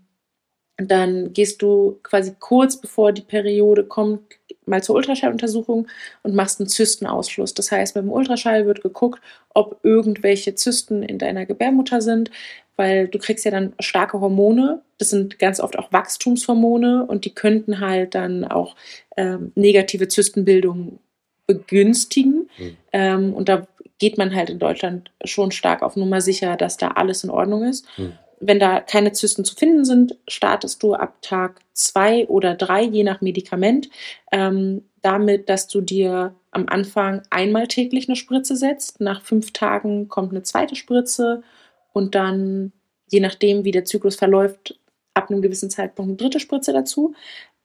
[0.78, 4.22] dann gehst du quasi kurz bevor die Periode kommt,
[4.68, 5.88] mal zur Ultraschalluntersuchung
[6.24, 7.54] und machst einen Zystenausschluss.
[7.54, 9.22] Das heißt, beim Ultraschall wird geguckt,
[9.54, 12.32] ob irgendwelche Zysten in deiner Gebärmutter sind,
[12.76, 14.82] weil du kriegst ja dann starke Hormone.
[14.98, 18.76] Das sind ganz oft auch Wachstumshormone und die könnten halt dann auch
[19.16, 21.00] ähm, negative Zystenbildung
[21.48, 22.50] begünstigen.
[22.58, 22.78] Mhm.
[22.94, 23.68] Ähm, und da
[24.00, 27.64] geht man halt in Deutschland schon stark auf Nummer sicher, dass da alles in Ordnung
[27.64, 27.88] ist.
[27.98, 28.14] Mhm.
[28.40, 33.04] Wenn da keine Zysten zu finden sind, startest du ab Tag zwei oder drei, je
[33.04, 33.90] nach Medikament,
[34.32, 39.00] ähm, damit, dass du dir am Anfang einmal täglich eine Spritze setzt.
[39.00, 41.44] Nach fünf Tagen kommt eine zweite Spritze
[41.94, 42.74] und dann,
[43.10, 44.80] je nachdem, wie der Zyklus verläuft,
[45.14, 47.16] ab einem gewissen Zeitpunkt eine dritte Spritze dazu.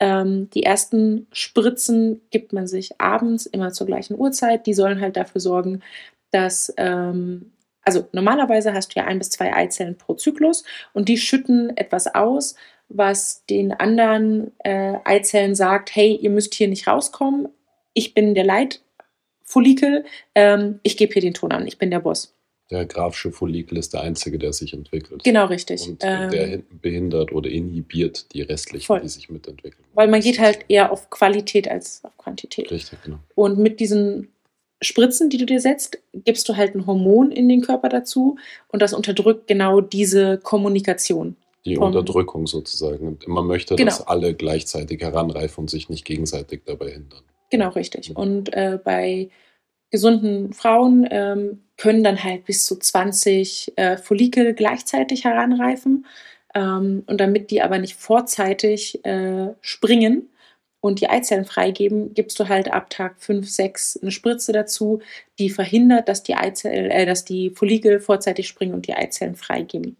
[0.00, 4.66] Ähm, die ersten Spritzen gibt man sich abends immer zur gleichen Uhrzeit.
[4.66, 5.82] Die sollen halt dafür sorgen,
[6.30, 11.18] dass, ähm, also normalerweise hast du ja ein bis zwei Eizellen pro Zyklus und die
[11.18, 12.54] schütten etwas aus,
[12.88, 17.48] was den anderen äh, Eizellen sagt, hey, ihr müsst hier nicht rauskommen,
[17.94, 22.34] ich bin der Leitfollikel, ähm, ich gebe hier den Ton an, ich bin der Boss.
[22.70, 25.24] Der grafische Follikel ist der einzige, der sich entwickelt.
[25.24, 25.86] Genau richtig.
[25.86, 29.00] Und äh, der Ähm, hin- behindert oder inhibiert die restlichen, Voll.
[29.00, 29.84] die sich mitentwickeln.
[29.92, 32.70] weil man geht halt eher auf Qualität als auf Quantität.
[32.70, 33.18] Richtig, genau.
[33.34, 34.28] Und mit diesen
[34.82, 38.36] Spritzen, die du dir setzt, gibst du halt ein Hormon in den Körper dazu
[38.68, 41.36] und das unterdrückt genau diese Kommunikation.
[41.64, 43.06] Die Unterdrückung sozusagen.
[43.06, 43.88] Und man möchte, Genau.
[43.88, 47.22] dass alle gleichzeitig heranreifen und sich nicht gegenseitig dabei hindern.
[47.50, 48.10] Genau, richtig.
[48.10, 48.16] Mhm.
[48.16, 49.30] Und äh, bei
[49.90, 56.06] gesunden Frauen ähm, können dann halt bis zu 20 äh, Follikel gleichzeitig heranreifen.
[56.54, 60.30] Ähm, und damit die aber nicht vorzeitig äh, springen
[60.82, 65.00] und die Eizellen freigeben, gibst du halt ab Tag 5, 6 eine Spritze dazu,
[65.38, 69.96] die verhindert, dass die, Eizellen, äh, dass die Follikel vorzeitig springen und die Eizellen freigeben.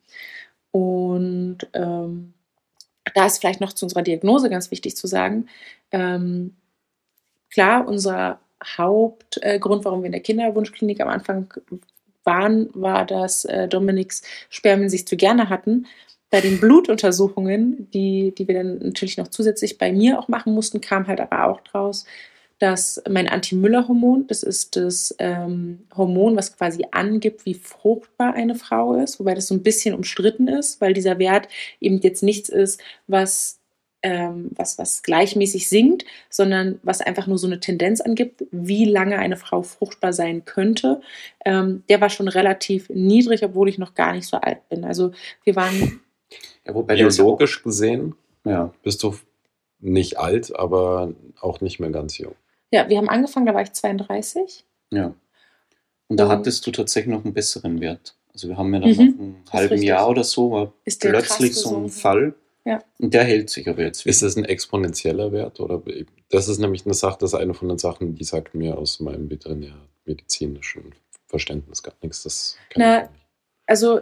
[0.73, 2.35] Und ähm,
[3.15, 5.47] da ist vielleicht noch zu unserer Diagnose ganz wichtig zu sagen,
[5.93, 6.57] ähm,
[7.49, 8.41] klar, unser
[8.77, 11.55] Hauptgrund, warum wir in der Kinderwunschklinik am Anfang
[12.25, 15.87] waren, war, dass äh, Dominiks Spermien sich zu gerne hatten.
[16.33, 20.81] Bei den Blutuntersuchungen, die, die wir dann natürlich noch zusätzlich bei mir auch machen mussten,
[20.81, 22.07] kam halt aber auch draus,
[22.59, 28.95] dass mein Anti-Müller-Hormon, das ist das ähm, Hormon, was quasi angibt, wie fruchtbar eine Frau
[28.95, 31.49] ist, wobei das so ein bisschen umstritten ist, weil dieser Wert
[31.81, 33.61] eben jetzt nichts ist, was
[34.03, 39.19] ähm, was, was gleichmäßig sinkt, sondern was einfach nur so eine Tendenz angibt, wie lange
[39.19, 41.03] eine Frau fruchtbar sein könnte,
[41.45, 44.85] ähm, der war schon relativ niedrig, obwohl ich noch gar nicht so alt bin.
[44.85, 45.13] Also
[45.45, 46.01] wir waren.
[46.65, 48.15] Ja, wobei biologisch gesehen
[48.45, 48.73] ja.
[48.83, 49.15] bist du
[49.81, 52.35] nicht alt, aber auch nicht mehr ganz jung.
[52.73, 54.65] Ja, wir haben angefangen, da war ich 32.
[54.91, 55.15] Ja.
[56.09, 58.15] Und da hattest du tatsächlich noch einen besseren Wert.
[58.33, 59.89] Also wir haben ja dann mhm, nach einem halben richtig.
[59.89, 62.35] Jahr oder so war plötzlich so ein Fall.
[62.65, 62.83] Ja.
[62.99, 64.11] Und der hält sich aber jetzt wieder.
[64.11, 65.61] Ist das ein exponentieller Wert?
[65.61, 65.83] Oder
[66.31, 69.01] das ist nämlich eine Sache, das ist eine von den Sachen, die sagt mir aus
[69.01, 70.95] meinem veterinärmedizinischen
[71.27, 72.23] Verständnis gar nichts.
[72.23, 73.09] Das Na,
[73.67, 74.01] also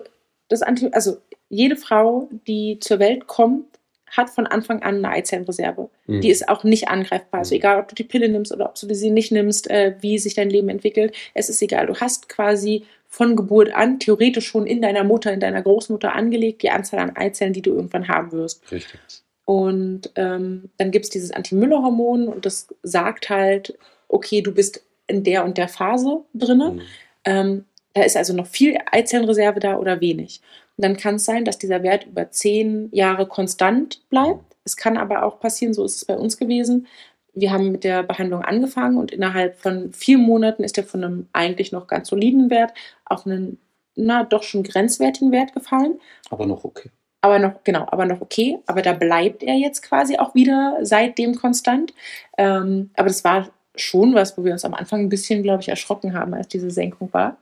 [0.49, 1.19] das Anti also
[1.51, 3.67] jede Frau, die zur Welt kommt,
[4.11, 5.89] hat von Anfang an eine Eizellenreserve.
[6.07, 6.21] Mhm.
[6.21, 7.41] Die ist auch nicht angreifbar.
[7.41, 7.59] Also mhm.
[7.59, 10.35] egal, ob du die Pille nimmst oder ob du sie nicht nimmst, äh, wie sich
[10.35, 11.87] dein Leben entwickelt, es ist egal.
[11.87, 16.63] Du hast quasi von Geburt an theoretisch schon in deiner Mutter, in deiner Großmutter angelegt,
[16.63, 18.71] die Anzahl an Eizellen, die du irgendwann haben wirst.
[18.71, 19.01] Richtig.
[19.45, 25.25] Und ähm, dann gibt es dieses Anti-Müller-Hormon und das sagt halt, okay, du bist in
[25.25, 26.73] der und der Phase drinne.
[26.73, 26.81] Mhm.
[27.25, 30.41] Ähm, da ist also noch viel Eizellenreserve da oder wenig.
[30.81, 34.57] Und dann kann es sein, dass dieser Wert über zehn Jahre konstant bleibt.
[34.64, 36.87] Es kann aber auch passieren, so ist es bei uns gewesen,
[37.35, 41.29] wir haben mit der Behandlung angefangen und innerhalb von vier Monaten ist er von einem
[41.35, 42.73] eigentlich noch ganz soliden Wert
[43.05, 43.59] auf einen,
[43.95, 46.01] na, doch schon grenzwertigen Wert gefallen.
[46.31, 46.88] Aber noch okay.
[47.21, 48.59] Aber noch, genau, aber noch okay.
[48.64, 51.93] Aber da bleibt er jetzt quasi auch wieder seitdem konstant.
[52.38, 55.69] Ähm, aber das war schon was, wo wir uns am Anfang ein bisschen, glaube ich,
[55.69, 57.37] erschrocken haben, als diese Senkung war.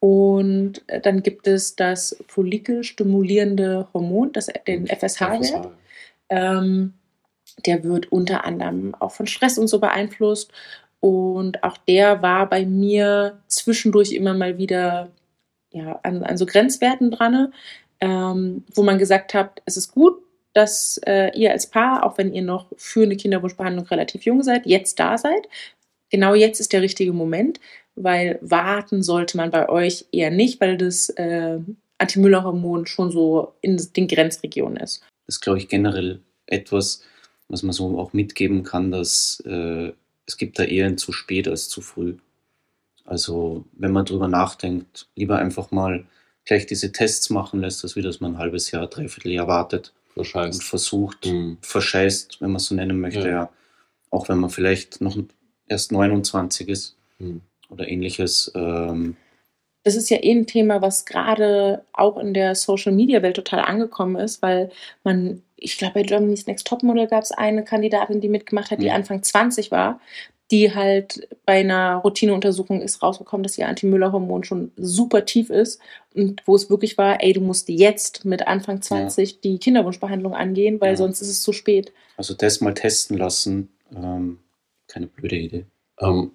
[0.00, 5.44] Und äh, dann gibt es das follikelstimulierende Hormon, das, den FSH-Wert.
[5.44, 5.70] FSH.
[6.30, 6.94] Ähm,
[7.66, 10.52] der wird unter anderem auch von Stress und so beeinflusst.
[11.00, 15.10] Und auch der war bei mir zwischendurch immer mal wieder
[15.70, 17.52] ja, an, an so Grenzwerten dran,
[18.00, 20.22] ähm, wo man gesagt hat, es ist gut,
[20.54, 24.66] dass äh, ihr als Paar, auch wenn ihr noch für eine Kinderwunschbehandlung relativ jung seid,
[24.66, 25.48] jetzt da seid.
[26.10, 27.60] Genau jetzt ist der richtige Moment,
[27.94, 31.58] weil warten sollte man bei euch eher nicht, weil das äh,
[31.98, 35.00] Anti-Müller-Hormon schon so in den Grenzregionen ist.
[35.26, 37.02] Das ist, glaube ich, generell etwas,
[37.48, 39.92] was man so auch mitgeben kann, dass äh,
[40.26, 42.16] es gibt da eher ein zu spät als zu früh.
[43.04, 46.06] Also wenn man drüber nachdenkt, lieber einfach mal
[46.44, 49.92] gleich diese Tests machen lässt, als wie dass man ein halbes Jahr, dreiviertel Jahr wartet
[50.14, 50.60] Verscheißt.
[50.60, 51.58] und versucht, mhm.
[51.60, 53.28] verscheißt, wenn man es so nennen möchte, ja.
[53.28, 53.52] ja.
[54.10, 55.16] Auch wenn man vielleicht noch
[55.68, 57.42] erst 29 ist mhm.
[57.70, 58.52] oder ähnliches.
[58.54, 59.16] Ähm,
[59.84, 63.60] das ist ja eh ein Thema, was gerade auch in der Social Media Welt total
[63.60, 64.70] angekommen ist, weil
[65.04, 68.86] man ich glaube, bei Germany's Next Topmodel gab es eine Kandidatin, die mitgemacht hat, die
[68.86, 68.94] mhm.
[68.94, 70.00] Anfang 20 war,
[70.50, 75.80] die halt bei einer Routineuntersuchung ist rausgekommen, dass ihr Anti-Müller-Hormon schon super tief ist
[76.14, 79.38] und wo es wirklich war, ey, du musst jetzt mit Anfang 20 ja.
[79.44, 80.96] die Kinderwunschbehandlung angehen, weil ja.
[80.96, 81.92] sonst ist es zu spät.
[82.16, 84.38] Also das mal testen lassen, ähm,
[84.98, 85.66] keine blöde Idee.
[86.00, 86.32] Ähm,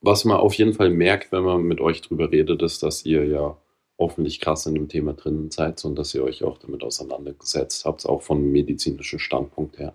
[0.00, 3.24] was man auf jeden Fall merkt, wenn man mit euch drüber redet, ist, dass ihr
[3.26, 3.56] ja
[3.98, 8.06] hoffentlich krass in dem Thema drin seid und dass ihr euch auch damit auseinandergesetzt habt,
[8.06, 9.94] auch vom medizinischen Standpunkt her.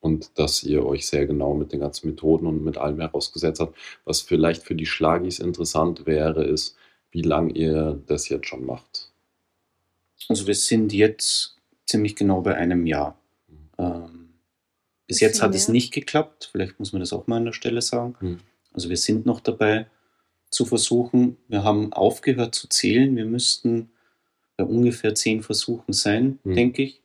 [0.00, 3.76] Und dass ihr euch sehr genau mit den ganzen Methoden und mit allem herausgesetzt habt.
[4.04, 6.76] Was vielleicht für die Schlagis interessant wäre, ist,
[7.10, 9.10] wie lange ihr das jetzt schon macht.
[10.28, 13.18] Also wir sind jetzt ziemlich genau bei einem Jahr.
[13.48, 13.56] Mhm.
[13.78, 14.17] Ähm,
[15.08, 15.56] bis jetzt hat mehr.
[15.56, 16.50] es nicht geklappt.
[16.52, 18.14] Vielleicht muss man das auch mal an der Stelle sagen.
[18.20, 18.38] Mhm.
[18.72, 19.86] Also wir sind noch dabei
[20.50, 21.38] zu versuchen.
[21.48, 23.16] Wir haben aufgehört zu zählen.
[23.16, 23.90] Wir müssten
[24.56, 26.54] bei ungefähr zehn Versuchen sein, mhm.
[26.54, 27.02] denke ich.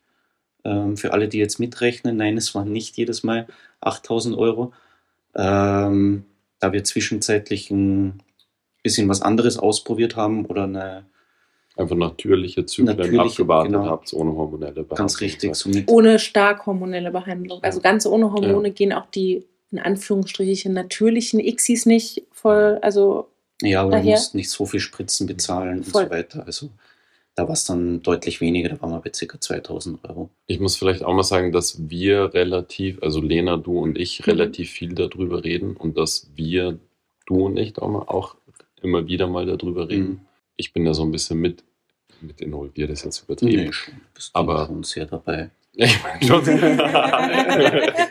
[0.66, 3.48] Ähm, für alle, die jetzt mitrechnen, nein, es waren nicht jedes Mal
[3.82, 4.74] 8000 Euro.
[5.36, 6.26] Ähm,
[6.60, 8.22] da wir zwischenzeitlich ein
[8.84, 11.06] bisschen was anderes ausprobiert haben oder eine
[11.76, 13.86] Einfach natürliche Zyklen natürliche, abgewartet genau.
[13.86, 14.98] habt, ohne hormonelle Behandlung.
[14.98, 15.56] Ganz richtig.
[15.56, 17.64] So ohne stark hormonelle Behandlung.
[17.64, 18.74] Also ganz ohne Hormone ja.
[18.74, 23.30] gehen auch die in Anführungsstrichen natürlichen Xis nicht voll, also
[23.62, 24.04] ja, aber Daher.
[24.04, 26.04] du musst nicht so viel Spritzen bezahlen Voll.
[26.04, 26.46] und so weiter.
[26.46, 26.70] Also
[27.36, 29.40] da war es dann deutlich weniger, da waren wir bei ca.
[29.40, 30.30] 2000 Euro.
[30.46, 34.26] Ich muss vielleicht auch mal sagen, dass wir relativ, also Lena, du und ich, mhm.
[34.26, 36.78] relativ viel darüber reden und dass wir,
[37.26, 38.36] du und ich, auch
[38.82, 40.10] immer wieder mal darüber reden.
[40.10, 40.20] Mhm.
[40.56, 41.64] Ich bin da so ein bisschen mit,
[42.22, 43.66] mit involviert, ist jetzt übertrieben.
[43.66, 45.50] Nee, schon, bist du aber schon sehr dabei.
[45.76, 46.46] Ich meine schon.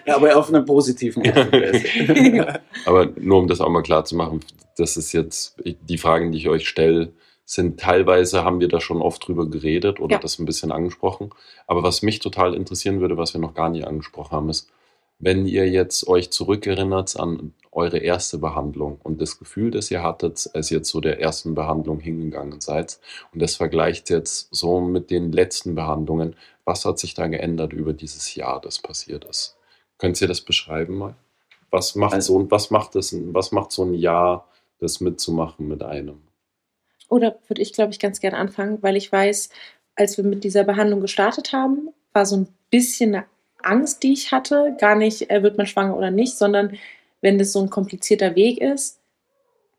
[0.05, 2.61] ja, aber auf einer positiven Weise.
[2.87, 4.41] aber nur um das auch mal klar zu machen,
[4.77, 7.13] das ist jetzt die Fragen, die ich euch stelle,
[7.45, 10.21] sind teilweise haben wir da schon oft drüber geredet oder ja.
[10.21, 11.31] das ein bisschen angesprochen.
[11.67, 14.71] Aber was mich total interessieren würde, was wir noch gar nicht angesprochen haben, ist,
[15.19, 20.49] wenn ihr jetzt euch zurückerinnert an eure erste Behandlung und das Gefühl, das ihr hattet,
[20.55, 23.01] als ihr zu der ersten Behandlung hingegangen seid
[23.33, 26.37] und das vergleicht jetzt so mit den letzten Behandlungen.
[26.65, 29.57] Was hat sich da geändert über dieses Jahr, das passiert ist?
[29.99, 31.15] Könnt ihr das beschreiben mal?
[31.71, 34.47] Was macht Also- so, was macht das, was macht so ein Jahr,
[34.79, 36.21] das mitzumachen mit einem?
[37.09, 39.49] Oder würde ich, glaube ich, ganz gerne anfangen, weil ich weiß,
[39.97, 43.25] als wir mit dieser Behandlung gestartet haben, war so ein bisschen eine
[43.63, 44.77] Angst, die ich hatte.
[44.79, 46.77] Gar nicht, äh, wird man schwanger oder nicht, sondern
[47.23, 48.99] wenn das so ein komplizierter Weg ist.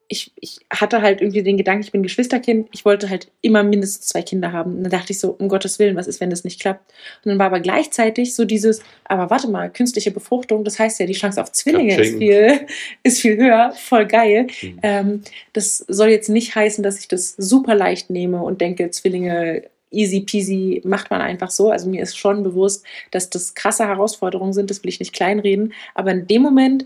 [0.09, 4.09] Ich, ich hatte halt irgendwie den Gedanken, ich bin Geschwisterkind, ich wollte halt immer mindestens
[4.09, 4.77] zwei Kinder haben.
[4.77, 6.91] Und dann dachte ich so, um Gottes Willen, was ist, wenn das nicht klappt?
[7.23, 11.05] Und dann war aber gleichzeitig so dieses, aber warte mal, künstliche Befruchtung, das heißt ja,
[11.05, 12.67] die Chance auf Zwillinge ist viel,
[13.03, 14.47] ist viel höher, voll geil.
[14.61, 14.79] Mhm.
[14.83, 15.21] Ähm,
[15.53, 20.21] das soll jetzt nicht heißen, dass ich das super leicht nehme und denke, Zwillinge easy
[20.21, 21.69] peasy macht man einfach so.
[21.69, 25.73] Also mir ist schon bewusst, dass das krasse Herausforderungen sind, das will ich nicht kleinreden.
[25.95, 26.85] Aber in dem Moment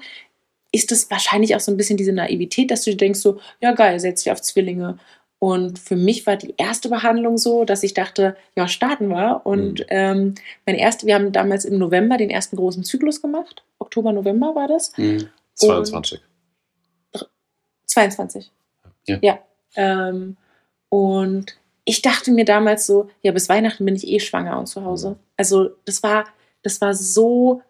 [0.71, 3.71] ist es wahrscheinlich auch so ein bisschen diese Naivität, dass du dir denkst so, ja
[3.73, 4.97] geil, setz dich auf Zwillinge.
[5.39, 9.41] Und für mich war die erste Behandlung so, dass ich dachte, ja, starten wir.
[9.45, 9.85] Und Mhm.
[9.89, 13.63] ähm, mein erst, wir haben damals im November den ersten großen Zyklus gemacht.
[13.79, 14.97] Oktober, November war das.
[14.97, 15.29] Mhm.
[15.53, 16.19] 22.
[17.85, 18.51] 22.
[19.07, 19.19] Ja.
[19.21, 19.39] Ja.
[19.75, 20.37] Ähm,
[20.89, 24.83] und ich dachte mir damals so, ja, bis Weihnachten bin ich eh schwanger und zu
[24.83, 25.17] Hause.
[25.37, 26.25] Also das war,
[26.63, 27.61] das war so.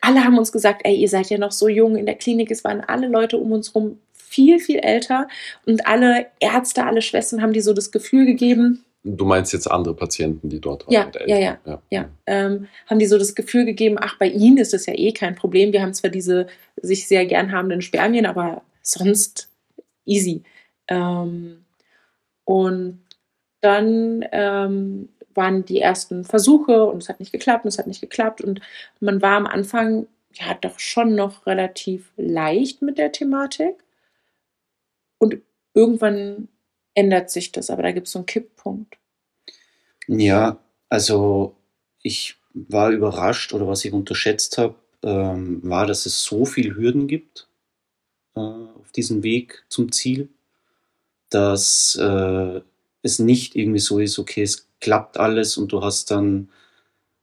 [0.00, 2.50] Alle haben uns gesagt, ey, ihr seid ja noch so jung in der Klinik.
[2.50, 5.28] Es waren alle Leute um uns rum viel, viel älter.
[5.66, 9.94] Und alle Ärzte, alle Schwestern haben dir so das Gefühl gegeben, Du meinst jetzt andere
[9.94, 11.06] Patienten, die dort Ja, waren?
[11.08, 11.58] mit ja, Eltern.
[11.66, 11.82] ja.
[11.90, 15.12] ja, ähm, haben die so das Gefühl gegeben, ach, bei ihnen ist das ja eh
[15.12, 15.74] kein Problem.
[15.74, 16.46] Wir haben zwar diese
[16.80, 19.50] sich sehr gern habenden Spermien, aber sonst
[20.06, 20.42] easy.
[20.88, 21.66] Ähm,
[22.44, 23.00] und
[23.60, 28.00] dann ähm, waren die ersten Versuche und es hat nicht geklappt und es hat nicht
[28.00, 28.40] geklappt.
[28.40, 28.60] Und
[29.00, 33.76] man war am Anfang ja doch schon noch relativ leicht mit der Thematik.
[35.18, 35.38] Und
[35.74, 36.48] irgendwann
[36.94, 38.98] ändert sich das, aber da gibt es so einen Kipppunkt.
[40.06, 41.56] Ja, also
[42.02, 47.08] ich war überrascht oder was ich unterschätzt habe, ähm, war, dass es so viel Hürden
[47.08, 47.48] gibt
[48.36, 50.28] äh, auf diesem Weg zum Ziel,
[51.30, 52.60] dass äh,
[53.02, 56.50] es nicht irgendwie so ist, okay, es klappt alles und du hast dann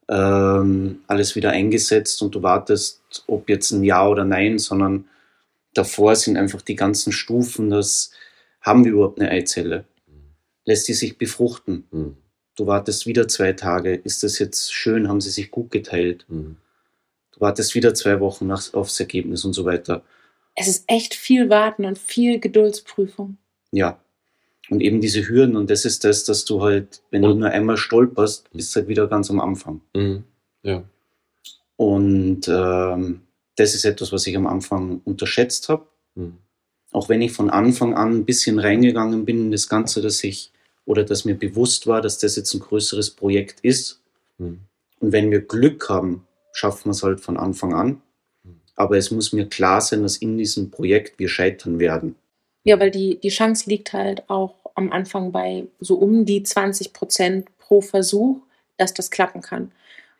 [0.09, 5.07] ähm, alles wieder eingesetzt und du wartest, ob jetzt ein Ja oder Nein, sondern
[5.75, 8.11] davor sind einfach die ganzen Stufen, das
[8.61, 9.85] haben wir überhaupt eine Eizelle?
[10.65, 11.87] Lässt die sich befruchten?
[11.91, 12.17] Mhm.
[12.55, 13.93] Du wartest wieder zwei Tage.
[13.93, 15.07] Ist das jetzt schön?
[15.07, 16.25] Haben sie sich gut geteilt?
[16.29, 16.57] Mhm.
[17.31, 20.03] Du wartest wieder zwei Wochen nach, aufs Ergebnis und so weiter.
[20.55, 23.37] es ist echt viel Warten und viel Geduldsprüfung.
[23.71, 23.99] Ja.
[24.71, 27.49] Und eben diese Hürden, und das ist das, dass du halt, wenn du Und- nur
[27.49, 29.81] einmal stolperst, bist du halt wieder ganz am Anfang.
[29.93, 30.23] Mhm.
[30.63, 30.83] Ja.
[31.75, 33.21] Und ähm,
[33.57, 35.85] das ist etwas, was ich am Anfang unterschätzt habe.
[36.15, 36.37] Mhm.
[36.93, 40.51] Auch wenn ich von Anfang an ein bisschen reingegangen bin in das Ganze, dass ich
[40.85, 43.99] oder dass mir bewusst war, dass das jetzt ein größeres Projekt ist.
[44.37, 44.59] Mhm.
[44.99, 48.01] Und wenn wir Glück haben, schaffen wir es halt von Anfang an.
[48.77, 52.15] Aber es muss mir klar sein, dass in diesem Projekt wir scheitern werden.
[52.63, 56.93] Ja, weil die, die Chance liegt halt auch am Anfang bei so um die 20
[56.93, 58.41] Prozent pro Versuch,
[58.77, 59.71] dass das klappen kann.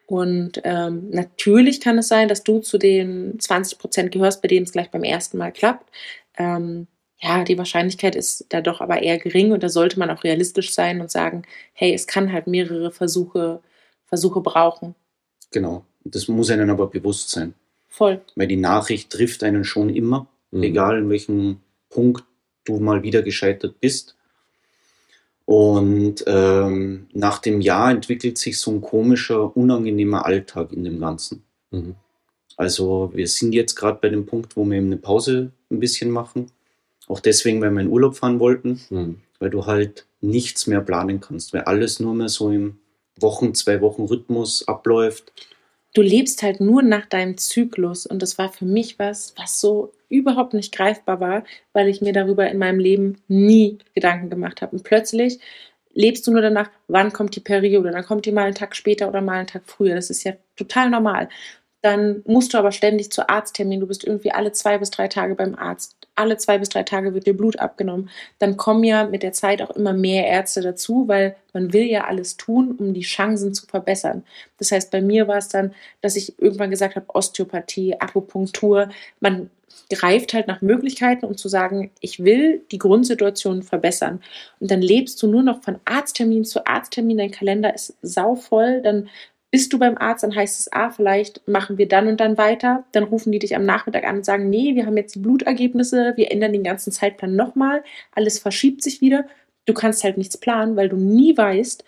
[0.08, 4.66] Und ähm, natürlich kann es sein, dass du zu den 20 Prozent gehörst, bei denen
[4.66, 5.90] es gleich beim ersten Mal klappt.
[6.38, 6.88] Ähm,
[7.20, 10.74] ja, die Wahrscheinlichkeit ist da doch aber eher gering und da sollte man auch realistisch
[10.74, 13.62] sein und sagen, hey, es kann halt mehrere Versuche,
[14.06, 14.96] Versuche brauchen.
[15.52, 15.86] Genau.
[16.04, 17.54] Das muss einem aber bewusst sein.
[17.88, 18.22] Voll.
[18.36, 20.64] Weil die Nachricht trifft einen schon immer, Mhm.
[20.64, 21.60] egal in welchem
[21.90, 22.24] Punkt
[22.66, 24.16] du mal wieder gescheitert bist.
[25.52, 31.44] Und ähm, nach dem Jahr entwickelt sich so ein komischer, unangenehmer Alltag in dem Ganzen.
[31.72, 31.96] Mhm.
[32.56, 36.10] Also wir sind jetzt gerade bei dem Punkt, wo wir eben eine Pause ein bisschen
[36.10, 36.52] machen.
[37.10, 39.18] Auch deswegen, weil wir in Urlaub fahren wollten, Mhm.
[39.40, 42.78] weil du halt nichts mehr planen kannst, weil alles nur mehr so im
[43.20, 45.34] Wochen, zwei Wochen Rhythmus abläuft.
[45.94, 48.06] du lebst halt nur nach deinem Zyklus.
[48.06, 51.43] Und das war für mich was, was so überhaupt nicht greifbar war,
[51.74, 54.76] weil ich mir darüber in meinem Leben nie Gedanken gemacht habe.
[54.76, 55.39] Und plötzlich
[55.93, 57.91] lebst du nur danach, wann kommt die Periode.
[57.91, 59.95] Dann kommt die mal einen Tag später oder mal einen Tag früher.
[59.95, 61.30] Das ist ja total normal.
[61.82, 63.80] Dann musst du aber ständig zu Arzttermin.
[63.80, 65.97] Du bist irgendwie alle zwei bis drei Tage beim Arzt.
[66.13, 68.10] Alle zwei bis drei Tage wird dir Blut abgenommen.
[68.38, 72.04] Dann kommen ja mit der Zeit auch immer mehr Ärzte dazu, weil man will ja
[72.06, 74.24] alles tun, um die Chancen zu verbessern.
[74.58, 78.89] Das heißt, bei mir war es dann, dass ich irgendwann gesagt habe, Osteopathie, Akupunktur.
[79.19, 79.50] Man
[79.90, 84.22] greift halt nach Möglichkeiten, um zu sagen, ich will die Grundsituation verbessern.
[84.60, 89.10] Und dann lebst du nur noch von Arzttermin zu Arzttermin, dein Kalender ist sauvoll, dann
[89.52, 92.86] bist du beim Arzt, dann heißt es, ah, vielleicht machen wir dann und dann weiter.
[92.94, 96.14] Dann rufen die dich am Nachmittag an und sagen, nee, wir haben jetzt die Blutergebnisse,
[96.16, 99.26] wir ändern den ganzen Zeitplan nochmal, alles verschiebt sich wieder.
[99.66, 101.84] Du kannst halt nichts planen, weil du nie weißt,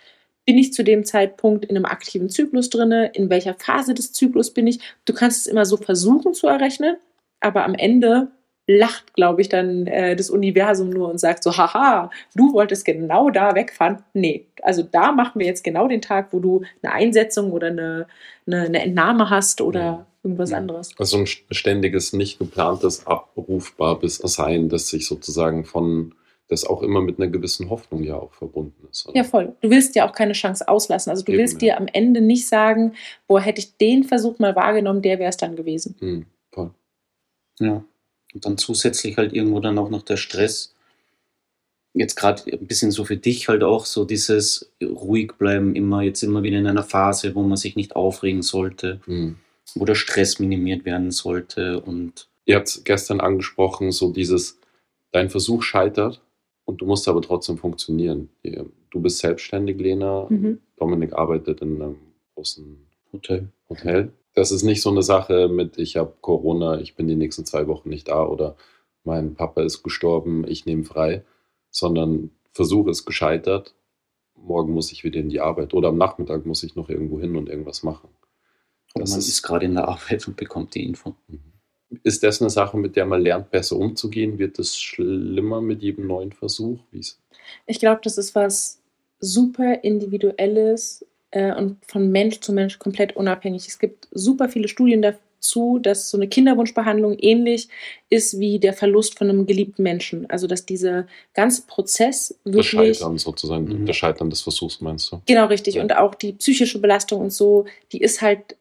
[0.46, 4.52] bin ich zu dem Zeitpunkt in einem aktiven Zyklus drinne, in welcher Phase des Zyklus
[4.52, 4.80] bin ich.
[5.06, 6.98] Du kannst es immer so versuchen zu errechnen,
[7.44, 8.30] aber am Ende
[8.68, 13.30] lacht, glaube ich, dann äh, das Universum nur und sagt so, haha, du wolltest genau
[13.30, 14.04] da wegfahren.
[14.14, 18.08] Nee, also da machen wir jetzt genau den Tag, wo du eine Einsetzung oder eine,
[18.48, 20.06] eine, eine Entnahme hast oder ja.
[20.24, 20.58] irgendwas ja.
[20.58, 20.92] anderes.
[20.98, 26.16] Also ein ständiges, nicht geplantes, abrufbares Sein, das sich sozusagen von
[26.50, 29.08] das auch immer mit einer gewissen Hoffnung ja auch verbunden ist.
[29.08, 29.18] Oder?
[29.18, 29.56] Ja, voll.
[29.62, 31.10] Du willst ja auch keine Chance auslassen.
[31.10, 31.78] Also du Eben, willst dir ja.
[31.78, 32.94] am Ende nicht sagen,
[33.28, 35.96] boah, hätte ich den Versuch mal wahrgenommen, der wäre es dann gewesen.
[36.00, 36.26] Mhm.
[37.60, 37.84] Ja.
[38.34, 40.74] Und dann zusätzlich halt irgendwo dann auch noch der Stress.
[41.94, 46.24] Jetzt gerade ein bisschen so für dich halt auch so dieses ruhig bleiben, immer jetzt
[46.24, 49.38] immer wieder in einer Phase, wo man sich nicht aufregen sollte, mhm.
[49.76, 54.60] wo der Stress minimiert werden sollte und Ihr habt gestern angesprochen, so dieses,
[55.12, 56.22] dein Versuch scheitert
[56.66, 58.30] und du musst aber trotzdem funktionieren.
[58.90, 60.28] Du bist selbstständig, Lena.
[60.30, 60.60] Mhm.
[60.78, 61.96] Dominik arbeitet in einem
[62.36, 63.48] großen Hotel.
[63.70, 67.46] Hotel das ist nicht so eine Sache mit, ich habe Corona, ich bin die nächsten
[67.46, 68.56] zwei Wochen nicht da oder
[69.04, 71.24] mein Papa ist gestorben, ich nehme frei,
[71.70, 73.76] sondern Versuch ist gescheitert,
[74.36, 77.36] morgen muss ich wieder in die Arbeit oder am Nachmittag muss ich noch irgendwo hin
[77.36, 78.10] und irgendwas machen.
[78.96, 81.16] Das man ist, ist gerade in der Arbeit und bekommt die Info.
[81.28, 81.40] Mhm.
[82.04, 84.40] Ist das eine Sache, mit der man lernt, besser umzugehen?
[84.40, 86.80] Wird es schlimmer mit jedem neuen Versuch?
[86.92, 87.20] Wie's?
[87.68, 88.82] Ich glaube, das ist was
[89.20, 93.68] super Individuelles äh, und von Mensch zu Mensch komplett unabhängig.
[93.68, 97.70] Es gibt super viele Studien dazu, dass so eine Kinderwunschbehandlung ähnlich
[98.10, 100.30] ist wie der Verlust von einem geliebten Menschen.
[100.30, 102.90] Also dass dieser ganze Prozess wirklich...
[102.90, 103.86] Das Scheitern sozusagen, mhm.
[103.86, 105.22] das Scheitern des Versuchs meinst du?
[105.26, 105.76] Genau, richtig.
[105.76, 105.82] Ja.
[105.82, 108.56] Und auch die psychische Belastung und so, die ist halt,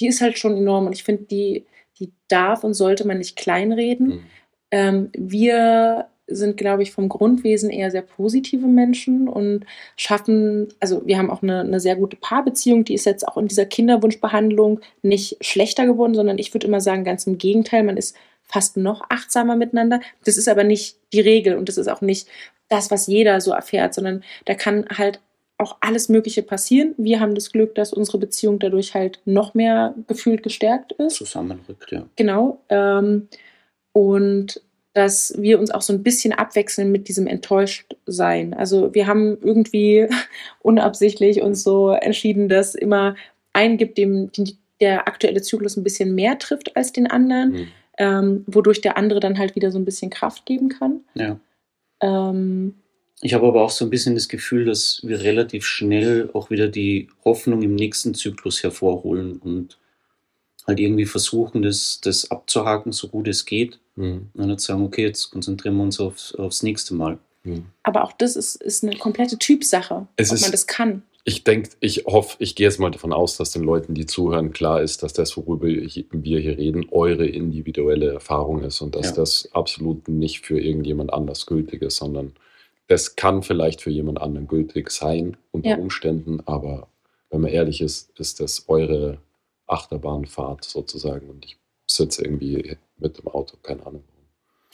[0.00, 0.86] die ist halt schon enorm.
[0.86, 1.66] Und ich finde, die,
[1.98, 4.06] die darf und sollte man nicht kleinreden.
[4.06, 4.24] Mhm.
[4.70, 9.64] Ähm, wir sind, glaube ich, vom Grundwesen eher sehr positive Menschen und
[9.96, 13.48] schaffen, also wir haben auch eine, eine, sehr gute Paarbeziehung, die ist jetzt auch in
[13.48, 18.16] dieser Kinderwunschbehandlung nicht schlechter geworden, sondern ich würde immer sagen, ganz im Gegenteil, man ist
[18.42, 20.00] fast noch achtsamer miteinander.
[20.24, 22.28] Das ist aber nicht die Regel und das ist auch nicht
[22.68, 25.20] das, was jeder so erfährt, sondern da kann halt
[25.58, 26.94] auch alles Mögliche passieren.
[26.98, 31.16] Wir haben das Glück, dass unsere Beziehung dadurch halt noch mehr gefühlt gestärkt ist.
[31.16, 32.06] Zusammenrückt, ja.
[32.16, 32.60] Genau.
[32.68, 33.28] Ähm,
[33.92, 34.60] und
[34.96, 38.54] dass wir uns auch so ein bisschen abwechseln mit diesem Enttäuschtsein.
[38.54, 40.08] Also wir haben irgendwie
[40.60, 43.14] unabsichtlich uns so entschieden, dass immer
[43.52, 44.30] einen gibt, dem
[44.80, 47.68] der aktuelle Zyklus ein bisschen mehr trifft als den anderen, mhm.
[47.98, 51.00] ähm, wodurch der andere dann halt wieder so ein bisschen Kraft geben kann.
[51.12, 51.38] Ja.
[52.00, 52.76] Ähm,
[53.20, 56.68] ich habe aber auch so ein bisschen das Gefühl, dass wir relativ schnell auch wieder
[56.68, 59.76] die Hoffnung im nächsten Zyklus hervorholen und
[60.66, 63.78] halt irgendwie versuchen, das, das abzuhaken, so gut es geht.
[63.94, 64.28] Mhm.
[64.34, 67.18] Und dann sagen, okay, jetzt konzentrieren wir uns aufs, aufs nächste Mal.
[67.44, 67.66] Mhm.
[67.82, 71.02] Aber auch das ist, ist eine komplette Typsache, es ob ist, man das kann.
[71.24, 74.52] Ich denke, ich hoffe, ich gehe jetzt mal davon aus, dass den Leuten, die zuhören,
[74.52, 79.16] klar ist, dass das, worüber wir hier reden, eure individuelle Erfahrung ist und dass ja.
[79.16, 82.34] das absolut nicht für irgendjemand anders gültig ist, sondern
[82.86, 85.78] das kann vielleicht für jemand anderen gültig sein unter ja.
[85.78, 86.86] Umständen, aber
[87.30, 89.18] wenn man ehrlich ist, ist das eure
[89.66, 94.04] Achterbahnfahrt sozusagen und ich sitze irgendwie mit dem Auto, keine Ahnung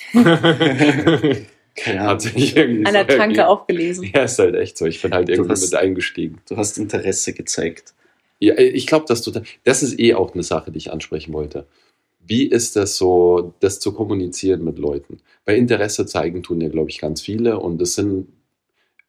[0.13, 1.47] warum.
[1.75, 2.11] keine Ahnung.
[2.11, 4.11] Hat sich irgendwie An der so Tanke auch gelesen.
[4.15, 4.87] Ja, ist halt echt so.
[4.87, 6.41] Ich bin halt irgendwie hast, mit eingestiegen.
[6.49, 7.95] Du hast Interesse gezeigt.
[8.39, 9.31] Ja, ich glaube, dass du
[9.65, 11.67] das ist eh auch eine Sache, die ich ansprechen wollte.
[12.25, 15.21] Wie ist das so, das zu kommunizieren mit Leuten?
[15.45, 18.29] Bei Interesse zeigen tun ja, glaube ich, ganz viele und das sind,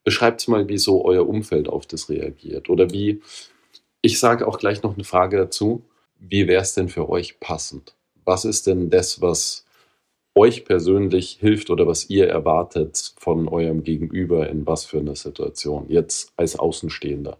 [0.03, 3.21] beschreibt mal, wie so euer Umfeld auf das reagiert oder wie,
[4.03, 5.81] ich sage auch gleich noch eine Frage dazu.
[6.19, 7.95] Wie wäre es denn für euch passend?
[8.25, 9.65] Was ist denn das, was
[10.35, 15.85] euch persönlich hilft oder was ihr erwartet von eurem Gegenüber in was für einer Situation,
[15.87, 17.37] jetzt als Außenstehender?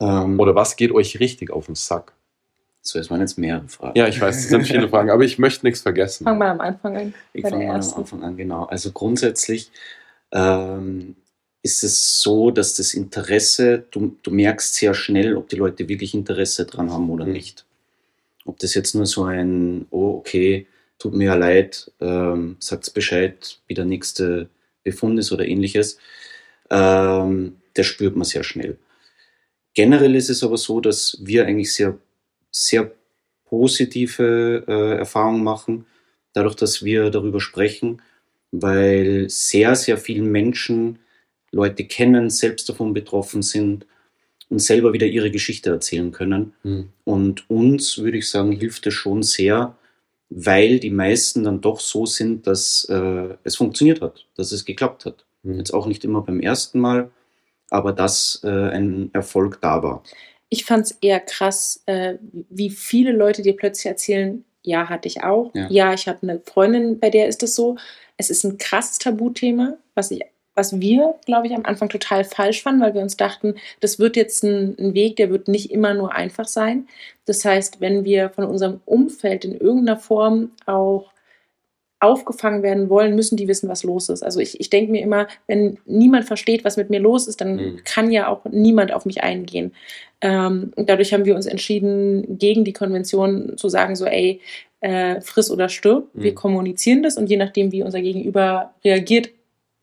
[0.00, 2.12] Ähm, oder was geht euch richtig auf den Sack?
[2.80, 3.96] So, jetzt waren jetzt mehrere Fragen.
[3.96, 6.24] Ja, ich weiß, es sind viele Fragen, aber ich möchte nichts vergessen.
[6.24, 7.14] Fangen wir am Anfang an.
[7.32, 8.64] Ich fange mal am Anfang an, genau.
[8.64, 9.70] Also grundsätzlich
[10.32, 11.16] ähm,
[11.62, 16.14] ist es so, dass das Interesse, du, du merkst sehr schnell, ob die Leute wirklich
[16.14, 17.32] Interesse dran haben oder mhm.
[17.32, 17.64] nicht.
[18.44, 20.66] Ob das jetzt nur so ein, oh, okay,
[20.98, 24.48] tut mir ja leid, ähm, sagt Bescheid, wie der nächste
[24.84, 25.98] Befund ist oder ähnliches,
[26.70, 28.78] ähm, das spürt man sehr schnell.
[29.74, 31.98] Generell ist es aber so, dass wir eigentlich sehr,
[32.50, 32.92] sehr
[33.44, 35.86] positive äh, Erfahrungen machen,
[36.32, 38.02] dadurch, dass wir darüber sprechen,
[38.50, 40.98] weil sehr, sehr vielen Menschen
[41.50, 43.86] Leute kennen, selbst davon betroffen sind
[44.50, 46.54] und selber wieder ihre Geschichte erzählen können.
[46.62, 46.90] Mhm.
[47.04, 49.76] Und uns, würde ich sagen, hilft es schon sehr,
[50.30, 55.04] weil die meisten dann doch so sind, dass äh, es funktioniert hat, dass es geklappt
[55.06, 55.24] hat.
[55.42, 55.58] Mhm.
[55.58, 57.10] Jetzt auch nicht immer beim ersten Mal,
[57.70, 60.02] aber dass äh, ein Erfolg da war.
[60.50, 62.14] Ich fand es eher krass, äh,
[62.48, 65.54] wie viele Leute dir plötzlich erzählen, ja, hatte ich auch.
[65.54, 65.68] Ja.
[65.70, 67.76] Ja, ich habe eine Freundin, bei der ist es so.
[68.16, 70.22] Es ist ein krasses Tabuthema, was ich
[70.58, 74.16] was wir, glaube ich, am Anfang total falsch fanden, weil wir uns dachten, das wird
[74.16, 76.88] jetzt ein, ein, Weg, der wird nicht immer nur einfach sein.
[77.26, 81.12] Das heißt, wenn wir von unserem Umfeld in irgendeiner Form auch
[82.00, 84.22] aufgefangen werden wollen, müssen die wissen, was los ist.
[84.22, 87.56] Also ich, ich denke mir immer, wenn niemand versteht, was mit mir los ist, dann
[87.56, 87.80] Mhm.
[87.84, 89.72] kann ja auch niemand auf mich eingehen.
[90.20, 94.40] Ähm, und dadurch haben wir uns entschieden, gegen die Konvention zu sagen, so, ey,
[94.80, 96.08] äh, friss oder stirb.
[96.14, 96.36] Wir Mhm.
[96.36, 99.30] kommunizieren das und je nachdem, wie unser Gegenüber reagiert,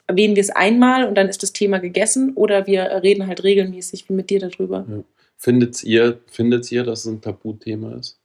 [0.07, 4.09] erwähnen wir es einmal und dann ist das Thema gegessen oder wir reden halt regelmäßig
[4.09, 4.85] wie mit dir darüber.
[4.89, 5.03] Ja.
[5.37, 8.17] Findet ihr, findet ihr, dass es ein Tabuthema ist?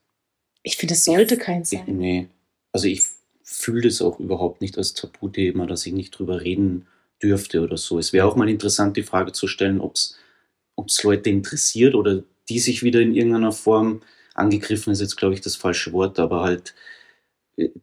[0.63, 1.85] Ich finde, es sollte kein Ich, sein.
[1.87, 2.29] nee,
[2.73, 3.03] also ich
[3.43, 6.87] fühle das auch überhaupt nicht als Tabuthema, dass ich nicht drüber reden
[7.23, 7.99] dürfte oder so.
[7.99, 12.61] Es wäre auch mal interessant, die Frage zu stellen, ob es Leute interessiert oder die
[12.61, 14.03] sich wieder in irgendeiner Form
[14.35, 16.75] angegriffen ist jetzt, glaube ich, das falsche Wort, aber halt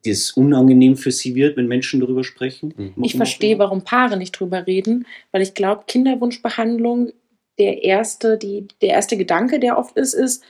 [0.06, 2.74] das unangenehm für sie wird, wenn Menschen darüber sprechen.
[2.78, 3.04] Mhm.
[3.04, 7.12] Ich verstehe, warum Paare nicht drüber reden, weil ich glaube, Kinderwunschbehandlung,
[7.60, 10.44] der erste, die, der erste Gedanke, der oft ist, ist,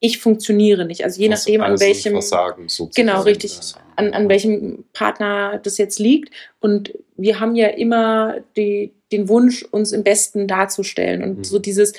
[0.00, 1.02] ich funktioniere nicht.
[1.04, 3.06] Also je Was- nachdem, an also welchem, Versagen sozusagen.
[3.08, 3.58] Genau, richtig.
[3.96, 6.32] An, an welchem Partner das jetzt liegt.
[6.60, 11.22] Und wir haben ja immer die, den Wunsch, uns im Besten darzustellen.
[11.24, 11.44] Und Mhm.
[11.44, 11.94] so dieses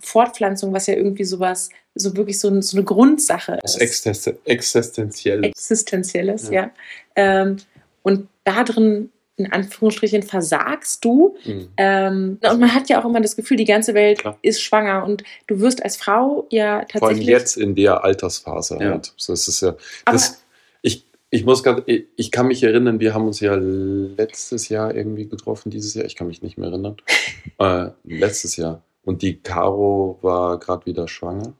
[0.00, 3.80] Fortpflanzung, was ja irgendwie sowas, so wirklich so, so eine Grundsache ist.
[3.80, 5.44] Existen existenziell.
[5.44, 6.62] Existenzielles, Ja.
[6.62, 6.70] ja.
[7.16, 7.56] Ähm,
[8.02, 11.36] und da drin, in Anführungsstrichen, versagst du.
[11.44, 11.68] Mhm.
[11.76, 14.38] Ähm, und man hat ja auch immer das Gefühl, die ganze Welt Klar.
[14.42, 15.04] ist schwanger.
[15.04, 17.26] Und du wirst als Frau ja Vor allem tatsächlich.
[17.26, 18.90] jetzt in der Altersphase Ja.
[18.90, 19.12] halt.
[19.16, 19.70] So ist es ja.
[20.04, 20.42] Aber- Das,
[20.82, 24.94] ich, ich muss gerade, ich, ich kann mich erinnern, wir haben uns ja letztes Jahr
[24.94, 26.04] irgendwie getroffen, dieses Jahr.
[26.06, 26.96] Ich kann mich nicht mehr erinnern.
[27.58, 28.82] äh, letztes Jahr.
[29.02, 31.54] Und die Caro war gerade wieder schwanger.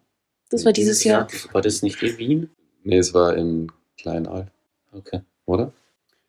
[0.51, 1.29] das war dieses Jahr.
[1.53, 2.51] War das nicht eh Wien?
[2.83, 4.51] Nee, es war in Kleinal,
[4.93, 5.21] Okay.
[5.47, 5.73] oder?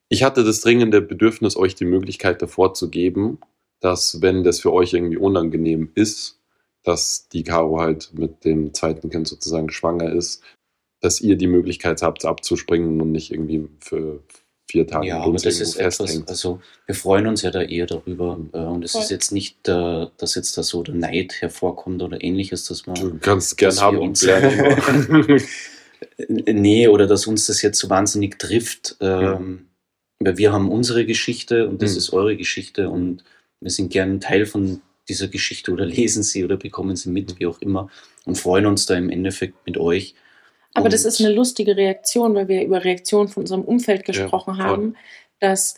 [0.10, 3.40] Ich hatte das dringende Bedürfnis, euch die Möglichkeit davor zu geben,
[3.80, 6.40] dass, wenn das für euch irgendwie unangenehm ist,
[6.84, 10.44] dass die Caro halt mit dem zweiten Kind sozusagen schwanger ist,
[11.00, 14.22] dass ihr die Möglichkeit habt, abzuspringen und nicht irgendwie für
[14.72, 16.30] vier Tage Ja, aber das ist etwas, festhängt.
[16.30, 18.40] also wir freuen uns ja da eher darüber.
[18.54, 22.24] äh, Und es ist jetzt nicht, äh, dass jetzt da so der Neid hervorkommt oder
[22.24, 22.96] ähnliches, dass man.
[22.96, 25.42] Du kannst gern haben uns- und lernen.
[26.18, 28.96] Äh, Nee, oder dass uns das jetzt so wahnsinnig trifft.
[29.02, 29.68] Ähm,
[30.20, 31.98] weil wir haben unsere Geschichte und das Mhm.
[31.98, 33.24] ist eure Geschichte und
[33.60, 37.46] wir sind gern Teil von dieser Geschichte oder lesen sie oder bekommen sie mit, wie
[37.48, 37.90] auch immer,
[38.26, 40.16] und freuen uns da im Endeffekt mit euch.
[40.74, 44.56] Aber und das ist eine lustige Reaktion, weil wir über Reaktionen von unserem Umfeld gesprochen
[44.56, 44.64] voll.
[44.64, 44.96] haben,
[45.40, 45.76] dass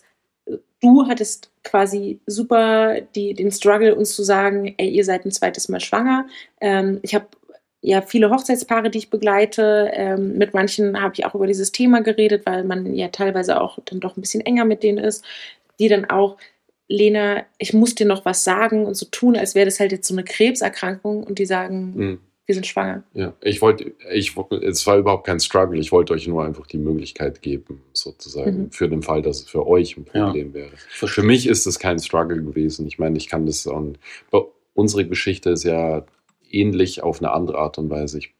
[0.80, 5.68] du hattest quasi super die, den Struggle, uns zu sagen, ey, ihr seid ein zweites
[5.68, 6.26] Mal schwanger.
[6.60, 7.26] Ähm, ich habe
[7.80, 9.90] ja viele Hochzeitspaare, die ich begleite.
[9.92, 13.78] Ähm, mit manchen habe ich auch über dieses Thema geredet, weil man ja teilweise auch
[13.86, 15.24] dann doch ein bisschen enger mit denen ist,
[15.78, 16.36] die dann auch
[16.86, 20.06] Lena, ich muss dir noch was sagen und so tun, als wäre das halt jetzt
[20.06, 22.20] so eine Krebserkrankung und die sagen, Mhm.
[22.46, 23.04] Wir sind schwanger.
[23.14, 25.78] Ja, ich wollte, ich, es war überhaupt kein Struggle.
[25.80, 28.70] Ich wollte euch nur einfach die Möglichkeit geben, sozusagen, Mhm.
[28.70, 30.26] für den Fall, dass es für euch ein Ja.
[30.26, 30.70] Problem wäre.
[30.90, 31.22] Verstehe.
[31.22, 32.86] Für mich ist es kein Struggle gewesen.
[32.86, 33.82] Ich meine, ich kann das auch.
[34.30, 36.04] aber Unsere Geschichte ist ja
[36.50, 38.18] ähnlich auf eine andere Art und Weise.
[38.18, 38.34] Ich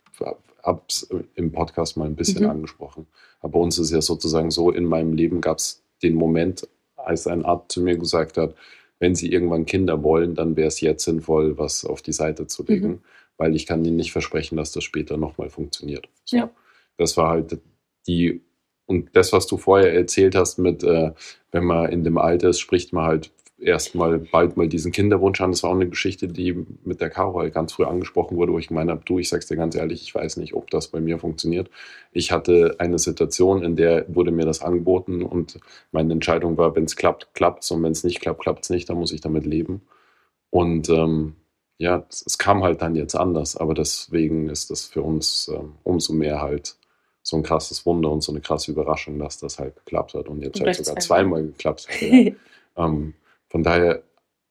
[0.63, 2.51] habe es im Podcast mal ein bisschen Mhm.
[2.51, 3.07] angesprochen.
[3.41, 7.27] Aber bei uns ist ja sozusagen so, in meinem Leben gab es den Moment, als
[7.27, 8.55] ein Arzt zu mir gesagt hat,
[8.99, 12.65] wenn Sie irgendwann Kinder wollen, dann wäre es jetzt sinnvoll, was auf die Seite zu
[12.65, 13.01] legen, Mhm.
[13.37, 16.09] Weil ich kann Ihnen nicht versprechen, dass das später nochmal funktioniert.
[16.25, 16.37] So.
[16.37, 16.51] Ja.
[16.97, 17.59] Das war halt
[18.07, 18.43] die,
[18.87, 21.13] und das, was du vorher erzählt hast mit, äh,
[21.51, 25.51] wenn man in dem Alter ist, spricht man halt erstmal bald mal diesen Kinderwunsch an.
[25.51, 28.59] Das war auch eine Geschichte, die mit der Caro halt ganz früh angesprochen wurde, wo
[28.59, 31.01] ich gemeint habe, du, ich sag's dir ganz ehrlich, ich weiß nicht, ob das bei
[31.01, 31.71] mir funktioniert.
[32.13, 35.61] Ich hatte eine Situation, in der wurde mir das angeboten und
[35.93, 38.99] meine Entscheidung war, wenn es klappt, klappt's und wenn es nicht klappt, klappt's nicht, dann
[38.99, 39.83] muss ich damit leben.
[40.51, 41.35] Und ähm,
[41.79, 45.75] ja, es, es kam halt dann jetzt anders, aber deswegen ist das für uns ähm,
[45.83, 46.77] umso mehr halt
[47.23, 50.43] so ein krasses Wunder und so eine krasse Überraschung, dass das halt geklappt hat und
[50.43, 51.43] jetzt Und halt sogar zweimal.
[51.45, 52.03] geklappt hat.
[52.03, 52.33] Ja.
[52.77, 53.15] ähm,
[53.49, 54.03] von daher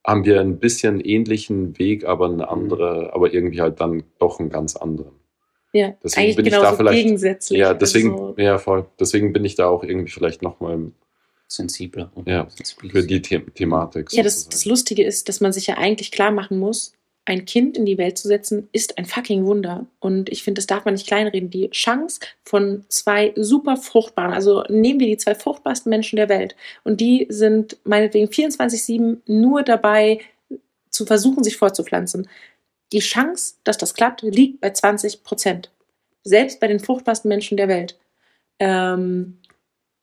[0.06, 4.50] haben wir ein bisschen ähnlichen Weg, aber eine andere, aber irgendwie halt dann doch einen
[4.50, 5.14] ganz anderen.
[5.72, 7.60] Ja, Deswegen eigentlich bin ich da genauso vielleicht- gegensätzlich.
[7.60, 8.86] Ja, deswegen, Also, ja, voll.
[9.00, 10.92] Deswegen bin ich da auch irgendwie vielleicht nochmal
[11.48, 12.12] sensibler.
[12.16, 12.48] und Ja,
[12.78, 14.12] für die The Thematik.
[14.14, 16.94] ja das, das Lustige ist, dass man sich ja eigentlich klar machen muss,
[17.26, 19.86] ein Kind in die Welt zu setzen, ist ein fucking Wunder.
[20.00, 21.50] Und ich finde, das darf man nicht kleinreden.
[21.50, 26.56] Die Chance von zwei super fruchtbaren, also nehmen wir die zwei fruchtbarsten Menschen der Welt
[26.84, 30.20] und die sind meinetwegen 24-7 nur dabei,
[30.94, 32.30] zu versuchen, sich fortzupflanzen.
[32.94, 35.72] Die Chance, dass das klappt, liegt bei 20 Prozent.
[36.24, 37.98] Selbst bei den fruchtbarsten Menschen der Welt.
[38.60, 39.40] Ähm,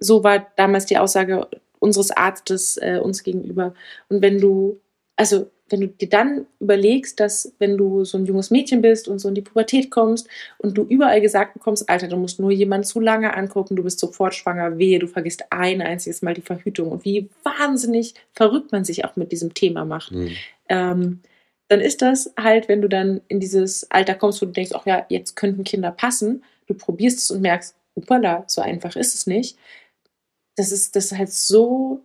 [0.01, 1.49] so war damals die Aussage
[1.79, 3.75] unseres Arztes äh, uns gegenüber.
[4.09, 4.81] Und wenn du,
[5.17, 9.21] also wenn du dir dann überlegst, dass wenn du so ein junges Mädchen bist und
[9.21, 12.85] so in die Pubertät kommst und du überall gesagt bekommst, Alter, du musst nur jemanden
[12.85, 16.91] zu lange angucken, du bist sofort schwanger, wehe, du vergisst ein einziges Mal die Verhütung
[16.91, 20.13] und wie wahnsinnig verrückt man sich auch mit diesem Thema macht.
[20.13, 20.31] Mhm.
[20.69, 21.21] Ähm,
[21.69, 24.87] dann ist das halt, wenn du dann in dieses Alter kommst, wo du denkst, ach
[24.87, 29.29] ja, jetzt könnten Kinder passen, du probierst es und merkst, upala, so einfach ist es
[29.29, 29.57] nicht.
[30.57, 32.01] Das ist, das ist halt so,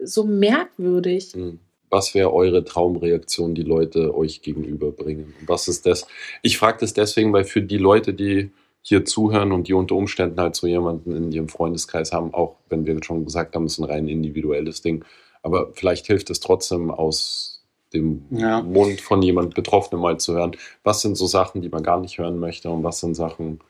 [0.00, 1.36] so merkwürdig.
[1.36, 5.34] Mhm was wäre eure Traumreaktion, die Leute euch gegenüberbringen?
[5.46, 6.06] was ist das?
[6.42, 8.50] Ich frage das deswegen, weil für die Leute, die
[8.82, 12.86] hier zuhören und die unter Umständen halt so jemanden in ihrem Freundeskreis haben, auch wenn
[12.86, 15.04] wir schon gesagt haben, es ist ein rein individuelles Ding,
[15.42, 18.62] aber vielleicht hilft es trotzdem aus dem ja.
[18.62, 22.18] Mund von jemand Betroffenem mal zu hören, was sind so Sachen, die man gar nicht
[22.18, 23.60] hören möchte und was sind Sachen,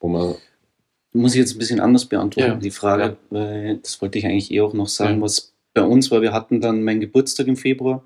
[0.00, 0.34] wo man
[1.12, 2.56] muss ich jetzt ein bisschen anders beantworten, ja.
[2.56, 3.16] die Frage, ja.
[3.30, 6.60] weil das wollte ich eigentlich eh auch noch sagen, was bei uns war, wir hatten
[6.60, 8.04] dann meinen Geburtstag im Februar,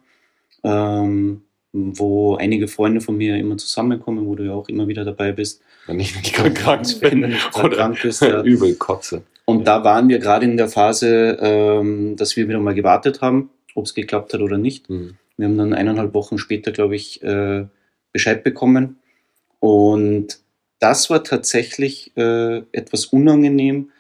[0.65, 1.43] ähm,
[1.73, 5.63] wo einige Freunde von mir immer zusammenkommen, wo du ja auch immer wieder dabei bist.
[5.87, 8.43] Wenn ich nicht krank bin oder krank bist, ja.
[8.45, 9.23] übel kotze.
[9.45, 13.51] Und da waren wir gerade in der Phase, ähm, dass wir wieder mal gewartet haben,
[13.75, 14.89] ob es geklappt hat oder nicht.
[14.89, 15.17] Mhm.
[15.37, 17.65] Wir haben dann eineinhalb Wochen später, glaube ich, äh,
[18.13, 18.99] Bescheid bekommen.
[19.61, 20.41] Und
[20.79, 23.91] das war tatsächlich äh, etwas unangenehm,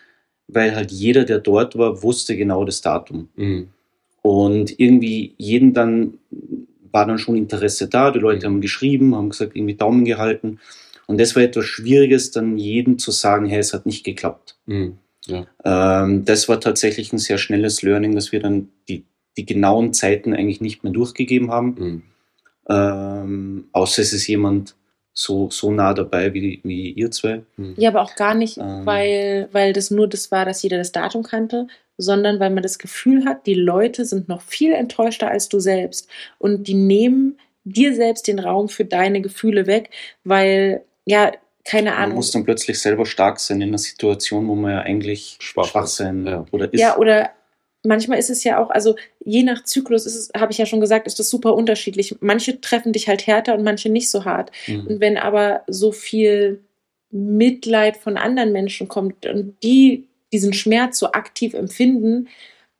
[0.52, 3.28] weil halt jeder, der dort war, wusste genau das Datum.
[3.36, 3.68] Mhm.
[4.22, 6.14] Und irgendwie jeden dann
[6.92, 8.10] war dann schon Interesse da.
[8.10, 8.54] Die Leute mhm.
[8.54, 10.60] haben geschrieben, haben gesagt, irgendwie Daumen gehalten.
[11.06, 14.56] Und das war etwas Schwieriges, dann jedem zu sagen, hey, es hat nicht geklappt.
[14.66, 14.98] Mhm.
[15.26, 15.46] Ja.
[15.64, 19.04] Ähm, das war tatsächlich ein sehr schnelles Learning, dass wir dann die,
[19.36, 21.74] die genauen Zeiten eigentlich nicht mehr durchgegeben haben.
[21.78, 22.02] Mhm.
[22.68, 24.76] Ähm, außer es ist jemand
[25.14, 27.42] so, so nah dabei wie, wie ihr zwei.
[27.56, 27.74] Hm.
[27.76, 28.84] Ja, aber auch gar nicht, ähm.
[28.84, 31.66] weil, weil das nur das war, dass jeder das Datum kannte,
[31.98, 36.08] sondern weil man das Gefühl hat, die Leute sind noch viel enttäuschter als du selbst
[36.38, 39.90] und die nehmen dir selbst den Raum für deine Gefühle weg,
[40.24, 41.32] weil, ja,
[41.64, 42.08] keine Ahnung.
[42.08, 45.66] Man muss dann plötzlich selber stark sein in einer Situation, wo man ja eigentlich schwach,
[45.66, 46.44] schwach sein ja.
[46.50, 46.80] oder ist.
[46.80, 47.30] Ja, oder
[47.84, 50.80] manchmal ist es ja auch, also je nach Zyklus ist es, habe ich ja schon
[50.80, 52.16] gesagt, ist das super unterschiedlich.
[52.20, 54.50] Manche treffen dich halt härter und manche nicht so hart.
[54.66, 54.86] Mhm.
[54.86, 56.62] Und wenn aber so viel
[57.10, 62.28] Mitleid von anderen Menschen kommt und die diesen Schmerz so aktiv empfinden,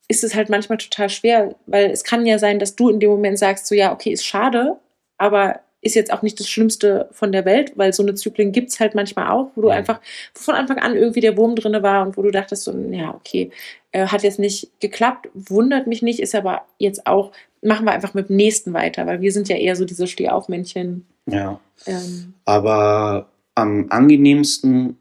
[0.08, 3.10] ist es halt manchmal total schwer, weil es kann ja sein, dass du in dem
[3.10, 4.78] Moment sagst, so ja, okay, ist schade,
[5.18, 8.70] aber ist jetzt auch nicht das Schlimmste von der Welt, weil so eine Zyklen gibt
[8.70, 9.74] es halt manchmal auch, wo du ja.
[9.74, 10.00] einfach
[10.32, 13.50] von Anfang an irgendwie der Wurm drin war und wo du dachtest, so, ja, okay,
[13.90, 18.14] äh, hat jetzt nicht geklappt, wundert mich nicht, ist aber jetzt auch, machen wir einfach
[18.14, 21.04] mit dem nächsten weiter, weil wir sind ja eher so diese Stehaufmännchen.
[21.26, 21.60] Ja.
[21.86, 22.34] Ähm.
[22.44, 24.96] Aber am angenehmsten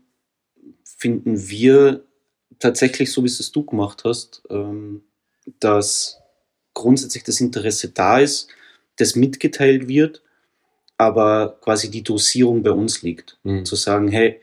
[0.83, 2.03] finden wir
[2.57, 5.03] tatsächlich, so wie es du gemacht hast, ähm,
[5.59, 6.19] dass
[6.73, 8.47] grundsätzlich das Interesse da ist,
[8.97, 10.23] das mitgeteilt wird
[11.01, 13.39] aber quasi die Dosierung bei uns liegt.
[13.41, 13.65] Mhm.
[13.65, 14.39] Zu sagen, hey,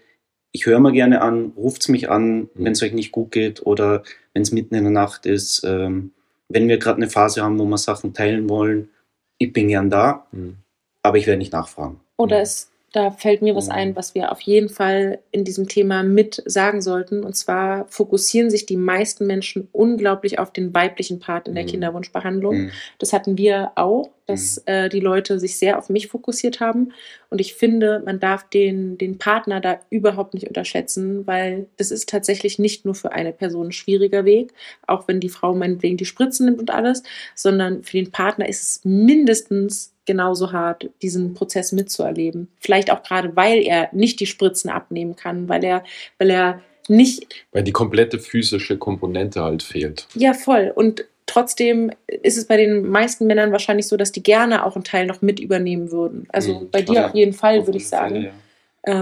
[0.51, 2.49] ich höre mal gerne an, ruft mich an, mhm.
[2.55, 4.03] wenn es euch nicht gut geht oder
[4.35, 5.63] wenn es mitten in der Nacht ist.
[5.65, 6.11] Ähm,
[6.49, 8.91] wenn wir gerade eine Phase haben, wo wir Sachen teilen wollen,
[9.39, 10.57] ich bin gern da, mhm.
[11.03, 12.01] aber ich werde nicht nachfragen.
[12.17, 12.43] Oder mhm.
[12.43, 13.73] es da fällt mir was mhm.
[13.73, 17.23] ein, was wir auf jeden Fall in diesem Thema mit sagen sollten.
[17.23, 21.69] Und zwar fokussieren sich die meisten Menschen unglaublich auf den weiblichen Part in der mhm.
[21.69, 22.57] Kinderwunschbehandlung.
[22.57, 22.71] Mhm.
[22.99, 24.63] Das hatten wir auch, dass mhm.
[24.73, 26.93] äh, die Leute sich sehr auf mich fokussiert haben.
[27.29, 32.09] Und ich finde, man darf den, den Partner da überhaupt nicht unterschätzen, weil das ist
[32.09, 34.55] tatsächlich nicht nur für eine Person ein schwieriger Weg,
[34.87, 37.03] auch wenn die Frau meinetwegen die Spritzen nimmt und alles,
[37.35, 42.49] sondern für den Partner ist es mindestens genauso hart, diesen Prozess mitzuerleben.
[42.59, 45.85] Vielleicht auch gerade, weil er nicht die Spritzen abnehmen kann, weil er,
[46.19, 47.47] weil er nicht.
[47.53, 50.09] Weil die komplette physische Komponente halt fehlt.
[50.15, 50.73] Ja, voll.
[50.75, 54.85] Und trotzdem ist es bei den meisten Männern wahrscheinlich so, dass die gerne auch einen
[54.85, 56.27] Teil noch mit übernehmen würden.
[56.31, 56.71] Also mhm.
[56.71, 58.15] bei dir ja, auf jeden Fall, würde ich sagen.
[58.15, 58.33] Fall, ja.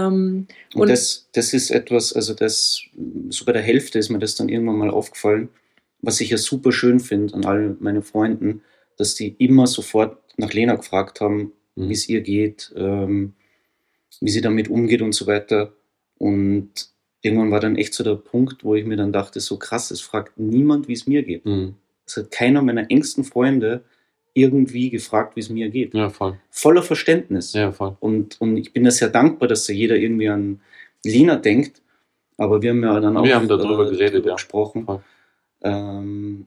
[0.07, 2.81] Ähm, und, und das, das ist etwas, also das,
[3.29, 5.49] so bei der Hälfte ist mir das dann irgendwann mal aufgefallen,
[6.01, 8.61] was ich ja super schön finde an all meinen Freunden,
[8.97, 11.89] dass die immer sofort nach Lena gefragt haben, mhm.
[11.89, 13.33] wie es ihr geht, ähm,
[14.21, 15.73] wie sie damit umgeht und so weiter.
[16.17, 16.69] Und
[17.21, 20.01] irgendwann war dann echt so der Punkt, wo ich mir dann dachte, so krass, es
[20.01, 21.45] fragt niemand, wie es mir geht.
[21.45, 21.75] Mhm.
[22.05, 23.83] Es hat keiner meiner engsten Freunde
[24.33, 25.93] irgendwie gefragt, wie es mir geht.
[25.93, 26.39] Ja, voll.
[26.51, 27.53] Voller Verständnis.
[27.53, 27.97] Ja, voll.
[27.99, 30.61] Und, und ich bin da sehr dankbar, dass da jeder irgendwie an
[31.03, 31.81] Lina denkt.
[32.37, 34.35] Aber wir haben ja dann auch Wir haben darüber äh, geredet, drüber ja.
[34.35, 34.87] gesprochen.
[35.63, 36.45] Ähm,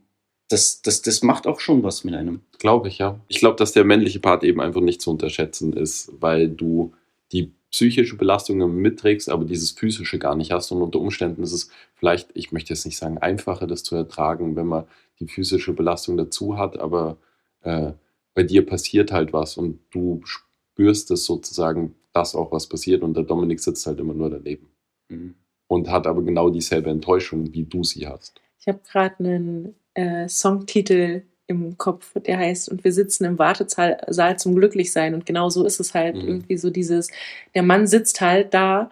[0.50, 2.40] das, das, das macht auch schon was mit einem.
[2.58, 3.18] Glaube ich, ja.
[3.28, 6.92] Ich glaube, dass der männliche Part eben einfach nicht zu unterschätzen ist, weil du
[7.32, 10.72] die psychische Belastung mitträgst, aber dieses physische gar nicht hast.
[10.72, 14.56] Und unter Umständen ist es vielleicht, ich möchte jetzt nicht sagen, einfacher, das zu ertragen,
[14.56, 14.84] wenn man
[15.20, 17.16] die physische Belastung dazu hat, aber
[17.62, 17.92] äh,
[18.34, 23.14] bei dir passiert halt was und du spürst es sozusagen, dass auch was passiert und
[23.16, 24.66] der Dominik sitzt halt immer nur daneben
[25.08, 25.34] Mhm.
[25.68, 28.40] und hat aber genau dieselbe Enttäuschung, wie du sie hast.
[28.60, 33.98] Ich habe gerade einen äh, Songtitel im Kopf, der heißt Und wir sitzen im Wartesaal
[34.08, 35.14] Saal zum Glücklichsein.
[35.14, 36.28] Und genau so ist es halt Mhm.
[36.28, 37.08] irgendwie so dieses,
[37.54, 38.90] der Mann sitzt halt da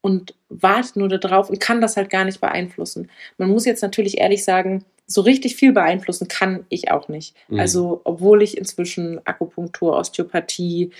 [0.00, 3.10] und wartet nur darauf und kann das halt gar nicht beeinflussen.
[3.36, 7.34] Man muss jetzt natürlich ehrlich sagen, so richtig viel beeinflussen kann ich auch nicht.
[7.48, 7.60] Mhm.
[7.60, 10.90] Also, obwohl ich inzwischen Akupunktur, Osteopathie,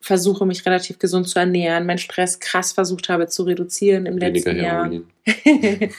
[0.00, 4.52] versuche mich relativ gesund zu ernähren, meinen Stress krass versucht habe zu reduzieren im Weniger
[4.52, 4.90] letzten Jahr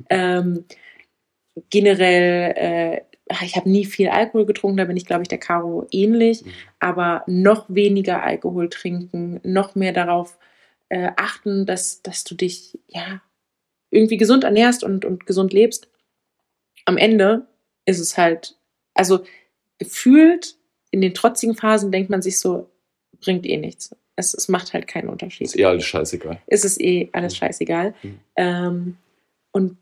[0.10, 0.64] ähm,
[1.70, 3.00] generell, äh,
[3.44, 6.50] ich habe nie viel Alkohol getrunken, da bin ich, glaube ich, der Caro ähnlich, Mhm.
[6.80, 10.38] aber noch weniger Alkohol trinken, noch mehr darauf
[10.88, 13.22] äh, achten, dass, dass du dich ja
[13.90, 15.88] irgendwie gesund ernährst und, und gesund lebst.
[16.84, 17.46] Am Ende
[17.86, 18.56] ist es halt,
[18.94, 19.24] also
[19.78, 20.56] gefühlt
[20.90, 22.68] in den trotzigen Phasen denkt man sich so,
[23.20, 23.94] bringt eh nichts.
[24.16, 26.38] Es, es macht halt keinen Unterschied Ist eh alles scheißegal.
[26.46, 27.94] ist es eh alles scheißegal.
[28.02, 28.18] Mhm.
[28.36, 28.96] Ähm,
[29.52, 29.78] und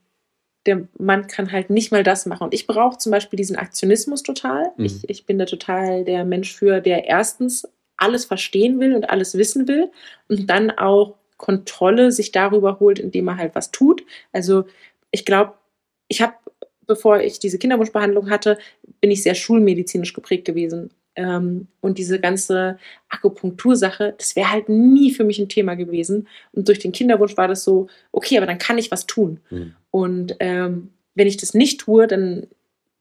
[0.67, 2.45] der Mann kann halt nicht mal das machen.
[2.45, 4.73] Und ich brauche zum Beispiel diesen Aktionismus total.
[4.77, 4.85] Mhm.
[4.85, 9.37] Ich, ich bin da total der Mensch für, der erstens alles verstehen will und alles
[9.37, 9.91] wissen will
[10.29, 14.05] und dann auch Kontrolle sich darüber holt, indem er halt was tut.
[14.33, 14.65] Also
[15.11, 15.55] ich glaube,
[16.09, 16.35] ich habe,
[16.87, 18.59] bevor ich diese Kinderwunschbehandlung hatte,
[19.01, 20.91] bin ich sehr schulmedizinisch geprägt gewesen.
[21.17, 26.29] Ähm, und diese ganze Akupunktursache, das wäre halt nie für mich ein Thema gewesen.
[26.53, 29.41] Und durch den Kinderwunsch war das so, okay, aber dann kann ich was tun.
[29.51, 29.75] Mhm.
[29.91, 32.47] Und ähm, wenn ich das nicht tue, dann,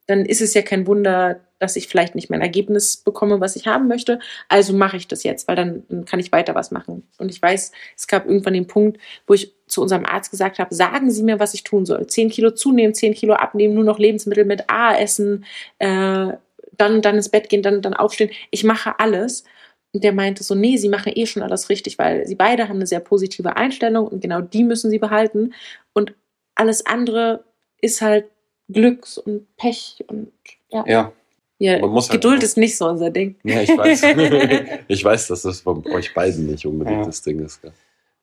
[0.08, 3.68] dann ist es ja kein Wunder, dass ich vielleicht nicht mein Ergebnis bekomme, was ich
[3.68, 4.20] haben möchte.
[4.48, 7.08] Also mache ich das jetzt, weil dann, dann kann ich weiter was machen.
[7.18, 10.74] Und ich weiß, es gab irgendwann den Punkt, wo ich zu unserem Arzt gesagt habe,
[10.74, 12.08] sagen Sie mir, was ich tun soll.
[12.08, 15.46] Zehn Kilo zunehmen, zehn Kilo abnehmen, nur noch Lebensmittel mit A essen,
[15.80, 16.34] äh,
[16.78, 18.32] dann, dann ins Bett gehen, dann, dann aufstehen.
[18.52, 19.44] Ich mache alles.
[19.92, 22.78] Und der meinte so, nee, Sie machen eh schon alles richtig, weil Sie beide haben
[22.78, 25.54] eine sehr positive Einstellung und genau die müssen Sie behalten.
[25.94, 26.14] Und
[26.60, 27.46] alles andere
[27.82, 28.26] ist halt
[28.68, 30.32] Glücks und Pech und
[30.70, 30.84] ja.
[30.88, 31.14] Ja,
[31.58, 33.36] ja Man muss halt Geduld einfach- ist nicht so unser Ding.
[33.44, 34.04] Ja, ich weiß.
[34.88, 37.06] ich weiß, dass das von euch beiden nicht unbedingt Ja.
[37.06, 37.62] das Ding ist.
[37.62, 37.72] gell?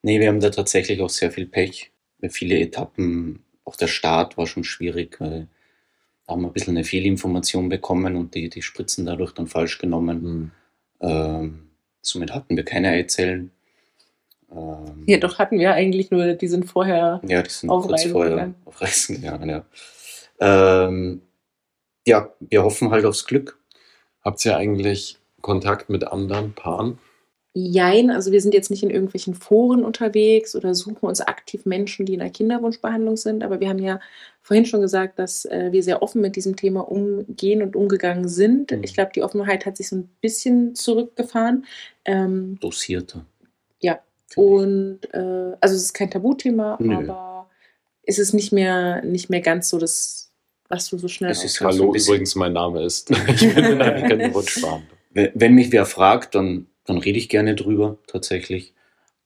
[0.03, 1.91] nee, wir haben da tatsächlich auch sehr viel Pech.
[2.19, 5.47] Bei viele Etappen, auch der Start war schon schwierig, weil
[6.25, 9.77] da haben wir ein bisschen eine Fehlinformation bekommen und die, die Spritzen dadurch dann falsch
[9.79, 10.21] genommen.
[10.21, 10.51] Hm.
[11.01, 11.69] Ähm,
[12.01, 13.51] somit hatten wir keine Eizellen.
[14.51, 17.21] Ähm, Ja, doch hatten wir eigentlich nur, die sind vorher.
[17.27, 18.55] Ja, die sind Auf kurz Reisen vorher gegangen.
[18.65, 19.65] auf Reisen gegangen, ja.
[20.39, 21.21] Ähm,
[22.05, 23.59] ja, wir hoffen halt aufs Glück.
[24.21, 26.97] Habt ihr eigentlich Kontakt mit anderen Paaren?
[27.59, 32.05] Jein, also wir sind jetzt nicht in irgendwelchen Foren unterwegs oder suchen uns aktiv Menschen,
[32.05, 33.99] die in der Kinderwunschbehandlung sind, aber wir haben ja
[34.43, 38.71] vorhin schon gesagt, dass äh, wir sehr offen mit diesem Thema umgehen und umgegangen sind.
[38.71, 38.83] Mhm.
[38.83, 41.65] Ich glaube, die Offenheit hat sich so ein bisschen zurückgefahren.
[42.05, 43.25] Ähm, Dosierter.
[44.35, 46.95] Und äh, also es ist kein Tabuthema, Nö.
[47.09, 47.49] aber
[48.03, 50.31] es ist nicht mehr, nicht mehr ganz so das,
[50.69, 53.09] was du so schnell Es ist so Hallo, bisschen- übrigens, mein Name ist.
[53.27, 54.97] ich bin in einer Kinderwunschbehandlung.
[55.11, 58.73] Wenn wenn mich wer fragt, dann, dann rede ich gerne drüber, tatsächlich.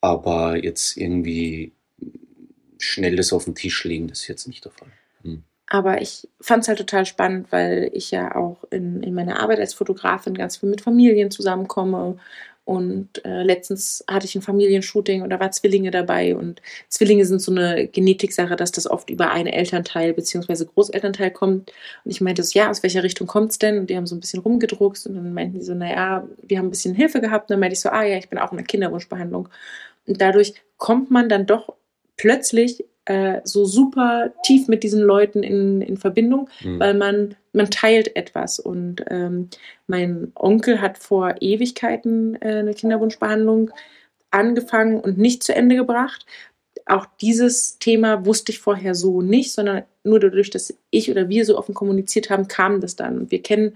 [0.02, 1.74] Aber jetzt irgendwie
[2.80, 4.88] schnell das auf den Tisch legen, das ist jetzt nicht der Fall.
[5.68, 9.60] Aber ich fand es halt total spannend, weil ich ja auch in, in meiner Arbeit
[9.60, 12.18] als Fotografin ganz viel mit Familien zusammenkomme.
[12.64, 16.36] Und äh, letztens hatte ich ein Familienshooting und da war Zwillinge dabei.
[16.36, 20.66] Und Zwillinge sind so eine Genetiksache, dass das oft über einen Elternteil bzw.
[20.66, 21.72] Großelternteil kommt.
[22.06, 23.80] Und ich meinte so, ja, aus welcher Richtung kommt es denn?
[23.80, 26.68] Und die haben so ein bisschen rumgedruckst und dann meinten die so, naja, wir haben
[26.68, 27.50] ein bisschen Hilfe gehabt.
[27.50, 29.50] Und dann meinte ich so, ah ja, ich bin auch in der Kinderwunschbehandlung.
[30.06, 31.74] Und dadurch kommt man dann doch
[32.16, 36.80] plötzlich äh, so super tief mit diesen Leuten in, in Verbindung, Hm.
[36.80, 38.60] weil man, man teilt etwas.
[38.60, 39.50] Und ähm,
[39.88, 43.72] mein Onkel hat vor Ewigkeiten äh, eine Kinderwunschbehandlung
[44.32, 46.26] angefangen und nicht zu Ende gebracht.
[46.86, 51.44] Auch dieses Thema wusste ich vorher so nicht, sondern nur dadurch, dass ich oder wir
[51.46, 53.20] so offen kommuniziert haben, kam das dann.
[53.20, 53.76] Und wir kennen,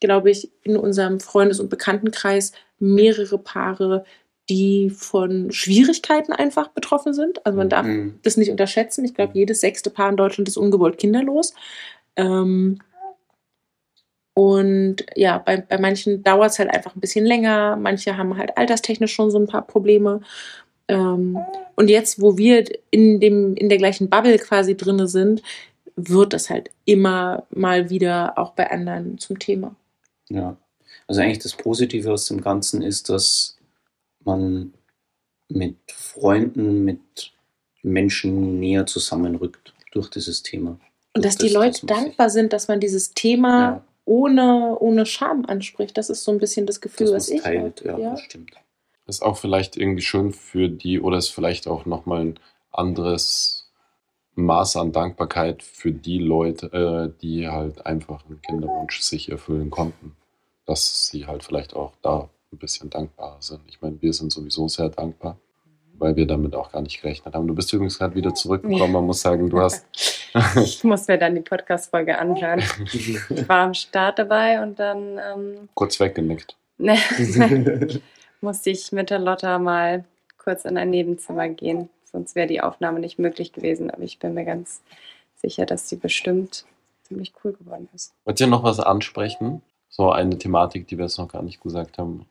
[0.00, 4.04] glaube ich, in unserem Freundes- und Bekanntenkreis mehrere Paare,
[4.48, 7.44] die von Schwierigkeiten einfach betroffen sind.
[7.44, 8.18] Also man darf Mhm.
[8.22, 9.04] das nicht unterschätzen.
[9.04, 11.54] Ich glaube, jedes sechste Paar in Deutschland ist ungewollt kinderlos.
[12.16, 12.78] Ähm,
[14.38, 17.76] Und ja, bei, bei manchen dauert es halt einfach ein bisschen länger.
[17.76, 20.20] Manche haben halt alterstechnisch schon so ein paar Probleme.
[20.88, 21.38] Ähm,
[21.74, 25.42] und jetzt, wo wir in, dem, in der gleichen Bubble quasi drinne sind,
[25.96, 29.74] wird das halt immer mal wieder auch bei anderen zum Thema.
[30.28, 30.54] Ja,
[31.08, 33.55] also eigentlich das Positive aus dem Ganzen ist, dass
[34.26, 34.74] man
[35.48, 37.32] mit Freunden, mit
[37.82, 40.78] Menschen näher zusammenrückt durch dieses Thema.
[41.14, 43.84] Und dass die Leute dankbar sind, dass man dieses Thema ja.
[44.04, 45.96] ohne, ohne Scham anspricht.
[45.96, 47.82] Das ist so ein bisschen das Gefühl, was ich teilt.
[47.82, 48.52] Ja, ja, das stimmt.
[49.06, 53.70] Das ist auch vielleicht irgendwie schön für die, oder ist vielleicht auch nochmal ein anderes
[54.34, 60.16] Maß an Dankbarkeit für die Leute, äh, die halt einfach einen Kinderwunsch sich erfüllen konnten.
[60.66, 63.62] Dass sie halt vielleicht auch da ein bisschen dankbarer sind.
[63.68, 65.36] Ich meine, wir sind sowieso sehr dankbar
[65.98, 67.46] weil wir damit auch gar nicht gerechnet haben.
[67.46, 68.92] Du bist übrigens gerade wieder zurückgekommen.
[68.92, 69.86] Man muss sagen, du hast.
[70.56, 72.62] ich muss mir dann die Podcast-Folge anhören.
[72.92, 75.18] Ich war am Start dabei und dann.
[75.18, 76.56] Ähm, kurz weggenickt.
[78.40, 80.04] musste ich mit der Lotta mal
[80.38, 81.88] kurz in ein Nebenzimmer gehen.
[82.04, 83.90] Sonst wäre die Aufnahme nicht möglich gewesen.
[83.90, 84.82] Aber ich bin mir ganz
[85.36, 86.64] sicher, dass sie bestimmt
[87.02, 88.12] ziemlich cool geworden ist.
[88.24, 89.62] Wollt ihr noch was ansprechen?
[89.88, 92.26] So eine Thematik, die wir jetzt noch gar nicht gesagt haben.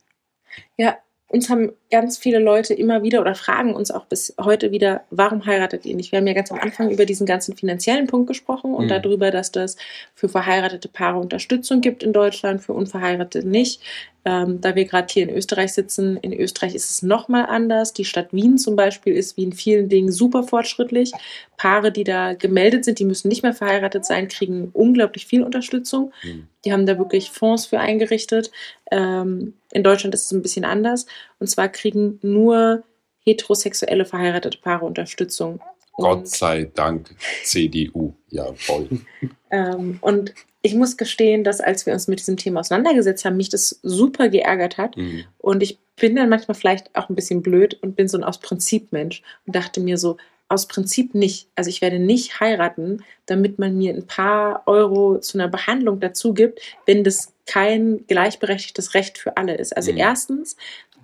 [0.78, 0.98] Ja,
[1.28, 5.46] uns haben ganz viele Leute immer wieder oder fragen uns auch bis heute wieder, warum
[5.46, 6.12] heiratet ihr nicht?
[6.12, 8.90] Wir haben ja ganz am Anfang über diesen ganzen finanziellen Punkt gesprochen und mhm.
[8.90, 9.78] darüber, dass das
[10.14, 13.82] für verheiratete Paare Unterstützung gibt in Deutschland, für Unverheiratete nicht.
[14.28, 17.94] Ähm, da wir gerade hier in Österreich sitzen, in Österreich ist es nochmal anders.
[17.94, 21.12] Die Stadt Wien zum Beispiel ist wie in vielen Dingen super fortschrittlich.
[21.58, 26.12] Paare, die da gemeldet sind, die müssen nicht mehr verheiratet sein, kriegen unglaublich viel Unterstützung.
[26.24, 26.48] Mhm.
[26.66, 28.50] Die haben da wirklich Fonds für eingerichtet.
[28.90, 31.06] Ähm, in Deutschland ist es ein bisschen anders.
[31.40, 32.84] Und zwar kriegen nur
[33.20, 35.60] heterosexuelle verheiratete Paare Unterstützung.
[35.94, 38.90] Gott sei Dank CDU, jawohl.
[39.52, 43.50] ähm, und ich muss gestehen, dass als wir uns mit diesem Thema auseinandergesetzt haben, mich
[43.50, 44.98] das super geärgert hat.
[44.98, 45.26] Mhm.
[45.38, 48.40] Und ich bin dann manchmal vielleicht auch ein bisschen blöd und bin so ein aus
[48.40, 50.18] Prinzip Mensch und dachte mir so,
[50.48, 51.50] aus Prinzip nicht.
[51.56, 56.34] Also ich werde nicht heiraten, damit man mir ein paar Euro zu einer Behandlung dazu
[56.34, 59.76] gibt, wenn das kein gleichberechtigtes Recht für alle ist.
[59.76, 59.98] Also mhm.
[60.00, 60.56] erstens,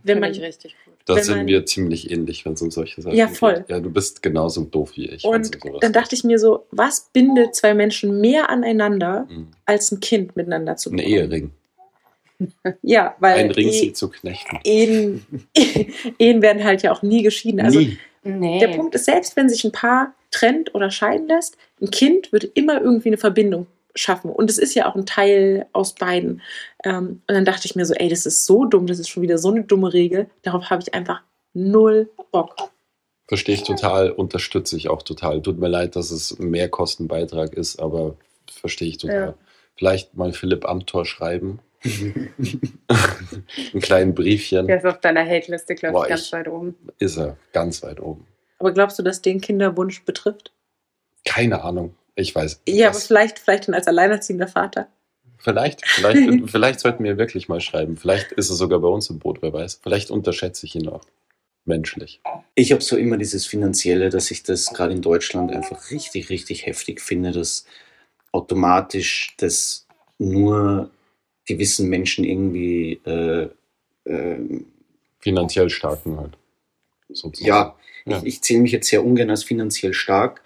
[0.03, 0.93] wenn man richtig gut.
[1.05, 3.19] Da sind man, wir ziemlich ähnlich, wenn es um solche Sachen geht.
[3.19, 3.55] Ja, voll.
[3.55, 3.69] Geht.
[3.69, 5.23] Ja, du bist genauso doof wie ich.
[5.23, 9.47] Und dann dachte ich mir so, was bindet zwei Menschen mehr aneinander, mhm.
[9.65, 11.07] als ein Kind miteinander zu bekommen?
[11.07, 11.51] Ein Ehering.
[12.81, 13.37] Ja, weil.
[13.37, 14.57] Ein Ring sie zu knechten.
[14.63, 15.23] Ehen,
[16.17, 17.61] Ehen werden halt ja auch nie geschieden.
[17.61, 17.99] Also nie.
[18.23, 18.59] Nee.
[18.59, 22.45] der Punkt ist, selbst wenn sich ein Paar trennt oder scheiden lässt, ein Kind wird
[22.55, 24.31] immer irgendwie eine Verbindung schaffen.
[24.31, 26.41] Und es ist ja auch ein Teil aus beiden.
[26.83, 29.23] Ähm, und dann dachte ich mir so, ey, das ist so dumm, das ist schon
[29.23, 30.29] wieder so eine dumme Regel.
[30.43, 31.21] Darauf habe ich einfach
[31.53, 32.55] null Bock.
[33.27, 35.41] Verstehe ich total, unterstütze ich auch total.
[35.41, 38.17] Tut mir leid, dass es mehr Kostenbeitrag ist, aber
[38.51, 39.15] verstehe ich total.
[39.15, 39.33] Ja.
[39.75, 41.59] Vielleicht mal Philipp Amthor schreiben.
[41.83, 44.67] Ein kleinen Briefchen.
[44.67, 46.75] Der ist auf deiner Hate-Liste, glaube ich, ganz ich, weit oben.
[46.99, 48.27] Ist er, ganz weit oben.
[48.59, 50.53] Aber glaubst du, dass den Kinderwunsch betrifft?
[51.25, 51.95] Keine Ahnung.
[52.15, 52.61] Ich weiß.
[52.67, 54.87] Ja, aber vielleicht, vielleicht dann als alleinerziehender Vater.
[55.37, 57.97] Vielleicht, vielleicht, vielleicht sollten wir wirklich mal schreiben.
[57.97, 59.79] Vielleicht ist er sogar bei uns im Boot, wer weiß.
[59.81, 61.01] Vielleicht unterschätze ich ihn auch
[61.65, 62.21] menschlich.
[62.55, 66.65] Ich habe so immer dieses Finanzielle, dass ich das gerade in Deutschland einfach richtig, richtig
[66.65, 67.65] heftig finde, dass
[68.31, 69.87] automatisch das
[70.17, 70.89] nur
[71.45, 73.49] gewissen Menschen irgendwie äh,
[74.05, 74.37] äh,
[75.19, 76.37] finanziell starken halt.
[77.09, 77.47] Sozusagen.
[77.47, 78.17] Ja, ja.
[78.19, 80.41] ich, ich zähle mich jetzt sehr ungern als finanziell stark,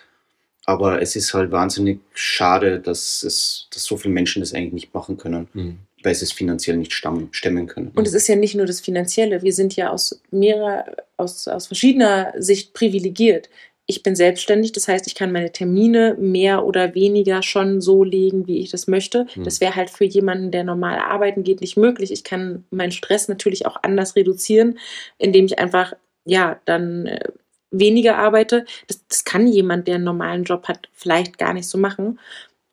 [0.66, 4.94] aber es ist halt wahnsinnig schade, dass, es, dass so viele Menschen das eigentlich nicht
[4.94, 5.78] machen können, mhm.
[6.04, 7.92] weil sie es finanziell nicht stemmen können.
[7.96, 9.44] Und es ist ja nicht nur das Finanzielle.
[9.44, 10.86] Wir sind ja aus mehrerer,
[11.18, 13.50] aus, aus verschiedener Sicht privilegiert.
[13.88, 18.48] Ich bin selbstständig, das heißt, ich kann meine Termine mehr oder weniger schon so legen,
[18.48, 19.28] wie ich das möchte.
[19.36, 19.44] Mhm.
[19.44, 22.12] Das wäre halt für jemanden, der normal arbeiten geht, nicht möglich.
[22.12, 24.80] Ich kann meinen Stress natürlich auch anders reduzieren,
[25.20, 25.94] indem ich einfach
[26.26, 27.30] ja dann äh,
[27.72, 28.66] weniger arbeite.
[28.88, 32.20] Das, das kann jemand, der einen normalen Job hat, vielleicht gar nicht so machen.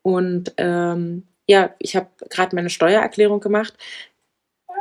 [0.01, 3.73] Und ähm, ja, ich habe gerade meine Steuererklärung gemacht.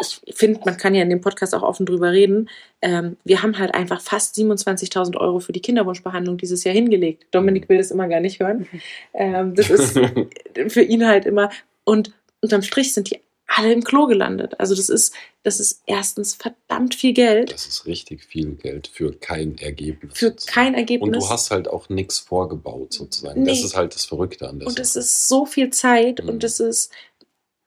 [0.00, 2.48] Ich finde, man kann ja in dem Podcast auch offen drüber reden.
[2.80, 7.26] Ähm, wir haben halt einfach fast 27.000 Euro für die Kinderwunschbehandlung dieses Jahr hingelegt.
[7.30, 8.66] Dominik will das immer gar nicht hören.
[9.12, 10.00] Ähm, das ist
[10.68, 11.50] für ihn halt immer.
[11.84, 13.20] Und unterm Strich sind die
[13.54, 14.58] alle im Klo gelandet.
[14.58, 17.52] Also das ist, das ist erstens verdammt viel Geld.
[17.52, 20.18] Das ist richtig viel Geld für kein Ergebnis.
[20.18, 21.06] Für kein Ergebnis.
[21.06, 23.42] Und du hast halt auch nichts vorgebaut sozusagen.
[23.42, 23.50] Nee.
[23.50, 26.30] Das ist halt das Verrückte an der Und es ist so viel Zeit mhm.
[26.30, 26.92] und es ist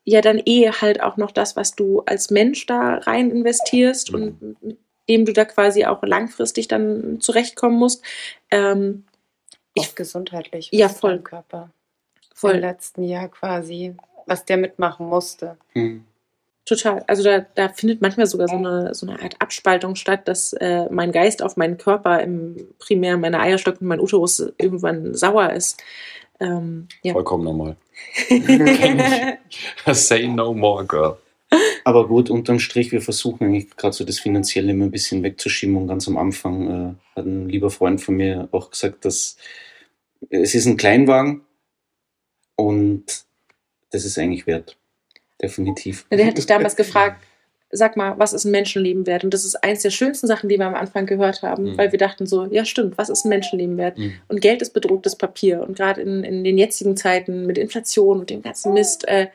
[0.05, 4.15] ja dann eh halt auch noch das, was du als Mensch da rein investierst mhm.
[4.15, 4.77] und mit
[5.07, 8.03] dem du da quasi auch langfristig dann zurechtkommen musst.
[8.49, 9.05] Ähm,
[9.75, 10.69] ich, auch gesundheitlich.
[10.71, 11.19] Ja, voll.
[11.19, 11.69] Körper.
[12.33, 12.55] Voll.
[12.55, 13.95] Im letzten Jahr quasi
[14.25, 15.57] was der mitmachen musste.
[15.73, 16.05] Hm.
[16.65, 17.03] Total.
[17.05, 20.87] Also da, da findet manchmal sogar so eine, so eine Art Abspaltung statt, dass äh,
[20.89, 25.83] mein Geist auf meinen Körper, im primär meine Eierstöcke und mein Uterus irgendwann sauer ist.
[26.39, 27.13] Ähm, ja.
[27.13, 27.77] Vollkommen normal.
[29.91, 31.17] Say no more, girl.
[31.83, 35.75] Aber gut, unterm Strich, wir versuchen eigentlich gerade so das Finanzielle immer ein bisschen wegzuschieben.
[35.75, 39.37] Und ganz am Anfang äh, hat ein lieber Freund von mir auch gesagt, dass
[40.29, 41.41] es ist ein Kleinwagen
[42.55, 43.25] und
[43.95, 44.77] das ist eigentlich wert.
[45.41, 46.05] Definitiv.
[46.11, 47.23] Der hat dich damals gefragt,
[47.71, 49.23] sag mal, was ist ein Menschenleben wert?
[49.23, 51.77] Und das ist eins der schönsten Sachen, die wir am Anfang gehört haben, Mhm.
[51.77, 53.97] weil wir dachten so, ja stimmt, was ist ein Menschenleben wert?
[53.97, 54.13] Mhm.
[54.27, 55.61] Und Geld ist bedrucktes Papier.
[55.61, 59.27] Und gerade in, in den jetzigen Zeiten mit Inflation und dem ganzen Mist, äh,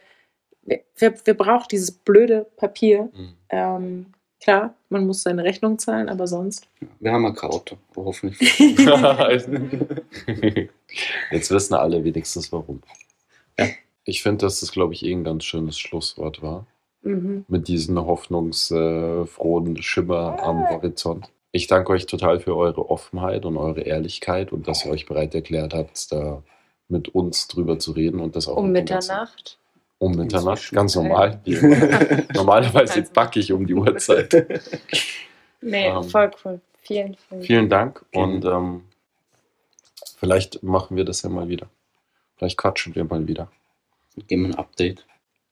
[0.62, 3.11] wer, wer, wer braucht dieses blöde Papier?
[3.14, 3.32] Mhm.
[3.50, 4.06] Ähm,
[4.42, 6.66] klar, man muss seine Rechnung zahlen, aber sonst.
[7.00, 8.58] Wir haben ja kein Auto, hoffentlich.
[11.30, 12.82] Jetzt wissen alle wenigstens warum.
[14.11, 16.66] Ich finde, dass das, glaube ich, eh ein ganz schönes Schlusswort war.
[17.02, 17.44] Mhm.
[17.46, 21.30] Mit diesem hoffnungsfrohen Schimmer am Horizont.
[21.52, 25.34] Ich danke euch total für eure Offenheit und eure Ehrlichkeit und dass ihr euch bereit
[25.36, 26.42] erklärt habt, da
[26.88, 29.58] mit uns drüber zu reden und das auch Um Mitternacht.
[29.98, 31.40] Um Mitternacht, ganz normal.
[32.34, 34.34] Normalerweise backe ich um die Uhrzeit.
[35.62, 36.58] Nee, Ähm, voll cool.
[36.78, 38.84] Vielen, vielen, Vielen Dank und ähm,
[40.16, 41.68] vielleicht machen wir das ja mal wieder.
[42.38, 43.50] Vielleicht quatschen wir mal wieder.
[44.28, 45.06] Geben wir ein Update.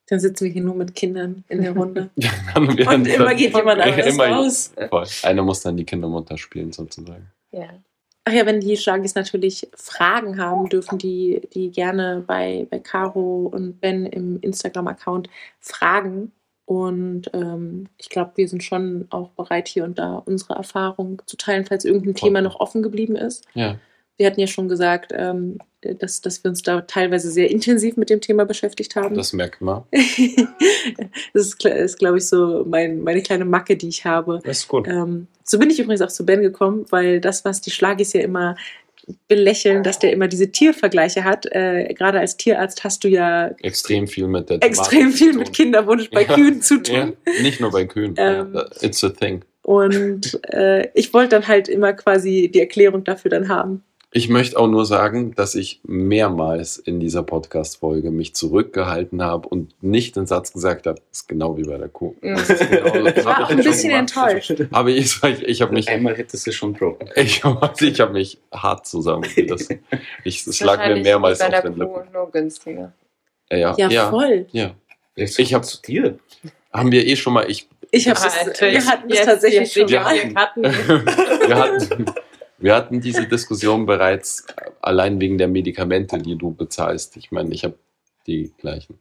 [0.08, 2.10] Dann sitzen wir hier nur mit Kindern in der Runde.
[2.56, 4.72] Und immer geht jemand Ja, anderes immer- raus.
[4.88, 5.06] Voll.
[5.22, 7.30] Einer muss dann die Kindermutter spielen, sozusagen.
[7.52, 7.68] Ja.
[8.24, 13.46] Ach ja, wenn die Schlagis natürlich Fragen haben, dürfen die, die gerne bei, bei Caro
[13.52, 15.30] und Ben im Instagram-Account
[15.60, 16.32] fragen.
[16.66, 21.38] Und ähm, ich glaube, wir sind schon auch bereit, hier und da unsere Erfahrung zu
[21.38, 22.28] teilen, falls irgendein Voll.
[22.28, 23.46] Thema noch offen geblieben ist.
[23.54, 23.78] Ja.
[24.18, 28.10] Wir hatten ja schon gesagt, ähm, dass, dass wir uns da teilweise sehr intensiv mit
[28.10, 29.14] dem Thema beschäftigt haben.
[29.14, 29.84] Das merkt man.
[31.32, 34.40] das ist, ist glaube ich, so mein, meine kleine Macke, die ich habe.
[34.44, 34.88] Das ist gut.
[34.88, 38.20] Ähm, so bin ich übrigens auch zu Ben gekommen, weil das, was die Schlagis ja
[38.20, 38.56] immer
[39.28, 41.46] belächeln, dass der immer diese Tiervergleiche hat.
[41.52, 45.38] Äh, Gerade als Tierarzt hast du ja Extrem viel mit der extrem Thematik viel zu
[45.38, 45.52] mit.
[45.54, 46.34] Kinderwunsch bei Ja.
[46.34, 47.16] Kühen zu tun.
[47.26, 48.14] Ja, nicht nur bei Kühen.
[48.18, 49.44] Ähm, Ja, It's a thing.
[49.62, 53.82] Und äh, ich wollte dann halt immer quasi die Erklärung dafür dann haben.
[54.10, 59.74] Ich möchte auch nur sagen, dass ich mehrmals in dieser Podcast-Folge mich zurückgehalten habe und
[59.82, 62.14] nicht den Satz gesagt habe, das ist genau wie bei der Kuh.
[62.22, 64.54] Das ist genau, Ich war auch ein bisschen enttäuscht.
[64.70, 67.06] Aber ich, ich, ich habe mich, Einmal hättest du schon droppen.
[67.16, 67.42] ich,
[67.82, 69.80] ich habe mich hart zusammengerissen.
[70.24, 72.12] Ich es lag mir Wahrscheinlich mehrmals bei auf der den Kuh Lippen.
[72.14, 72.92] nur günstiger.
[73.50, 74.46] Ja, Ja, ja, voll.
[74.52, 74.70] ja.
[75.16, 76.18] Ich Ich hab- habe zu dir.
[76.72, 79.88] Haben wir eh schon mal, ich, Ich habe Das es, wir hatten es tatsächlich schon
[79.88, 82.06] wir hatten- wir hatten,
[82.58, 84.46] wir hatten diese Diskussion bereits
[84.80, 87.16] allein wegen der Medikamente, die du bezahlst.
[87.16, 87.78] Ich meine, ich habe
[88.26, 88.98] die gleichen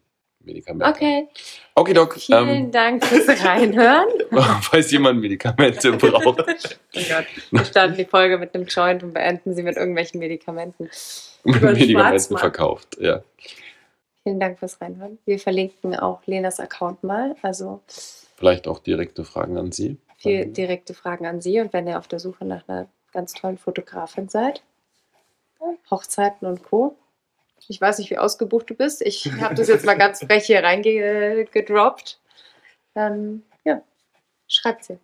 [0.47, 0.89] Medikamente.
[0.89, 1.27] Okay,
[1.75, 4.07] Okidok, vielen ähm, Dank fürs Reinhören.
[4.61, 6.45] falls jemand Medikamente braucht.
[6.95, 10.89] Oh Gott, wir starten die Folge mit einem Joint und beenden sie mit irgendwelchen Medikamenten.
[11.43, 13.21] Den Medikamenten verkauft, ja.
[14.23, 15.19] Vielen Dank fürs Reinhören.
[15.25, 17.81] Wir verlinken auch Lenas Account mal, also
[18.35, 19.97] Vielleicht auch direkte Fragen an Sie.
[20.17, 21.59] viel direkte Fragen an Sie.
[21.59, 24.63] Und wenn ihr auf der Suche nach einer ganz tollen Fotografin seid,
[25.89, 26.95] Hochzeiten und Co.
[27.67, 29.01] Ich weiß nicht, wie ausgebucht du bist.
[29.01, 32.19] Ich habe das jetzt mal ganz frech hier reingedroppt.
[32.93, 33.81] Dann, ja,
[34.47, 34.99] schreibt sie.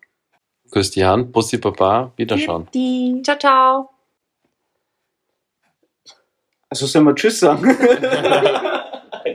[0.71, 2.67] Küss die Hand, Bussi Papa, Wiederschauen.
[3.23, 3.89] Ciao, ciao.
[6.69, 7.77] Also sollen wir Tschüss sagen?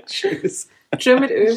[0.06, 0.68] Tschüss.
[0.96, 1.56] Tschö mit Öl.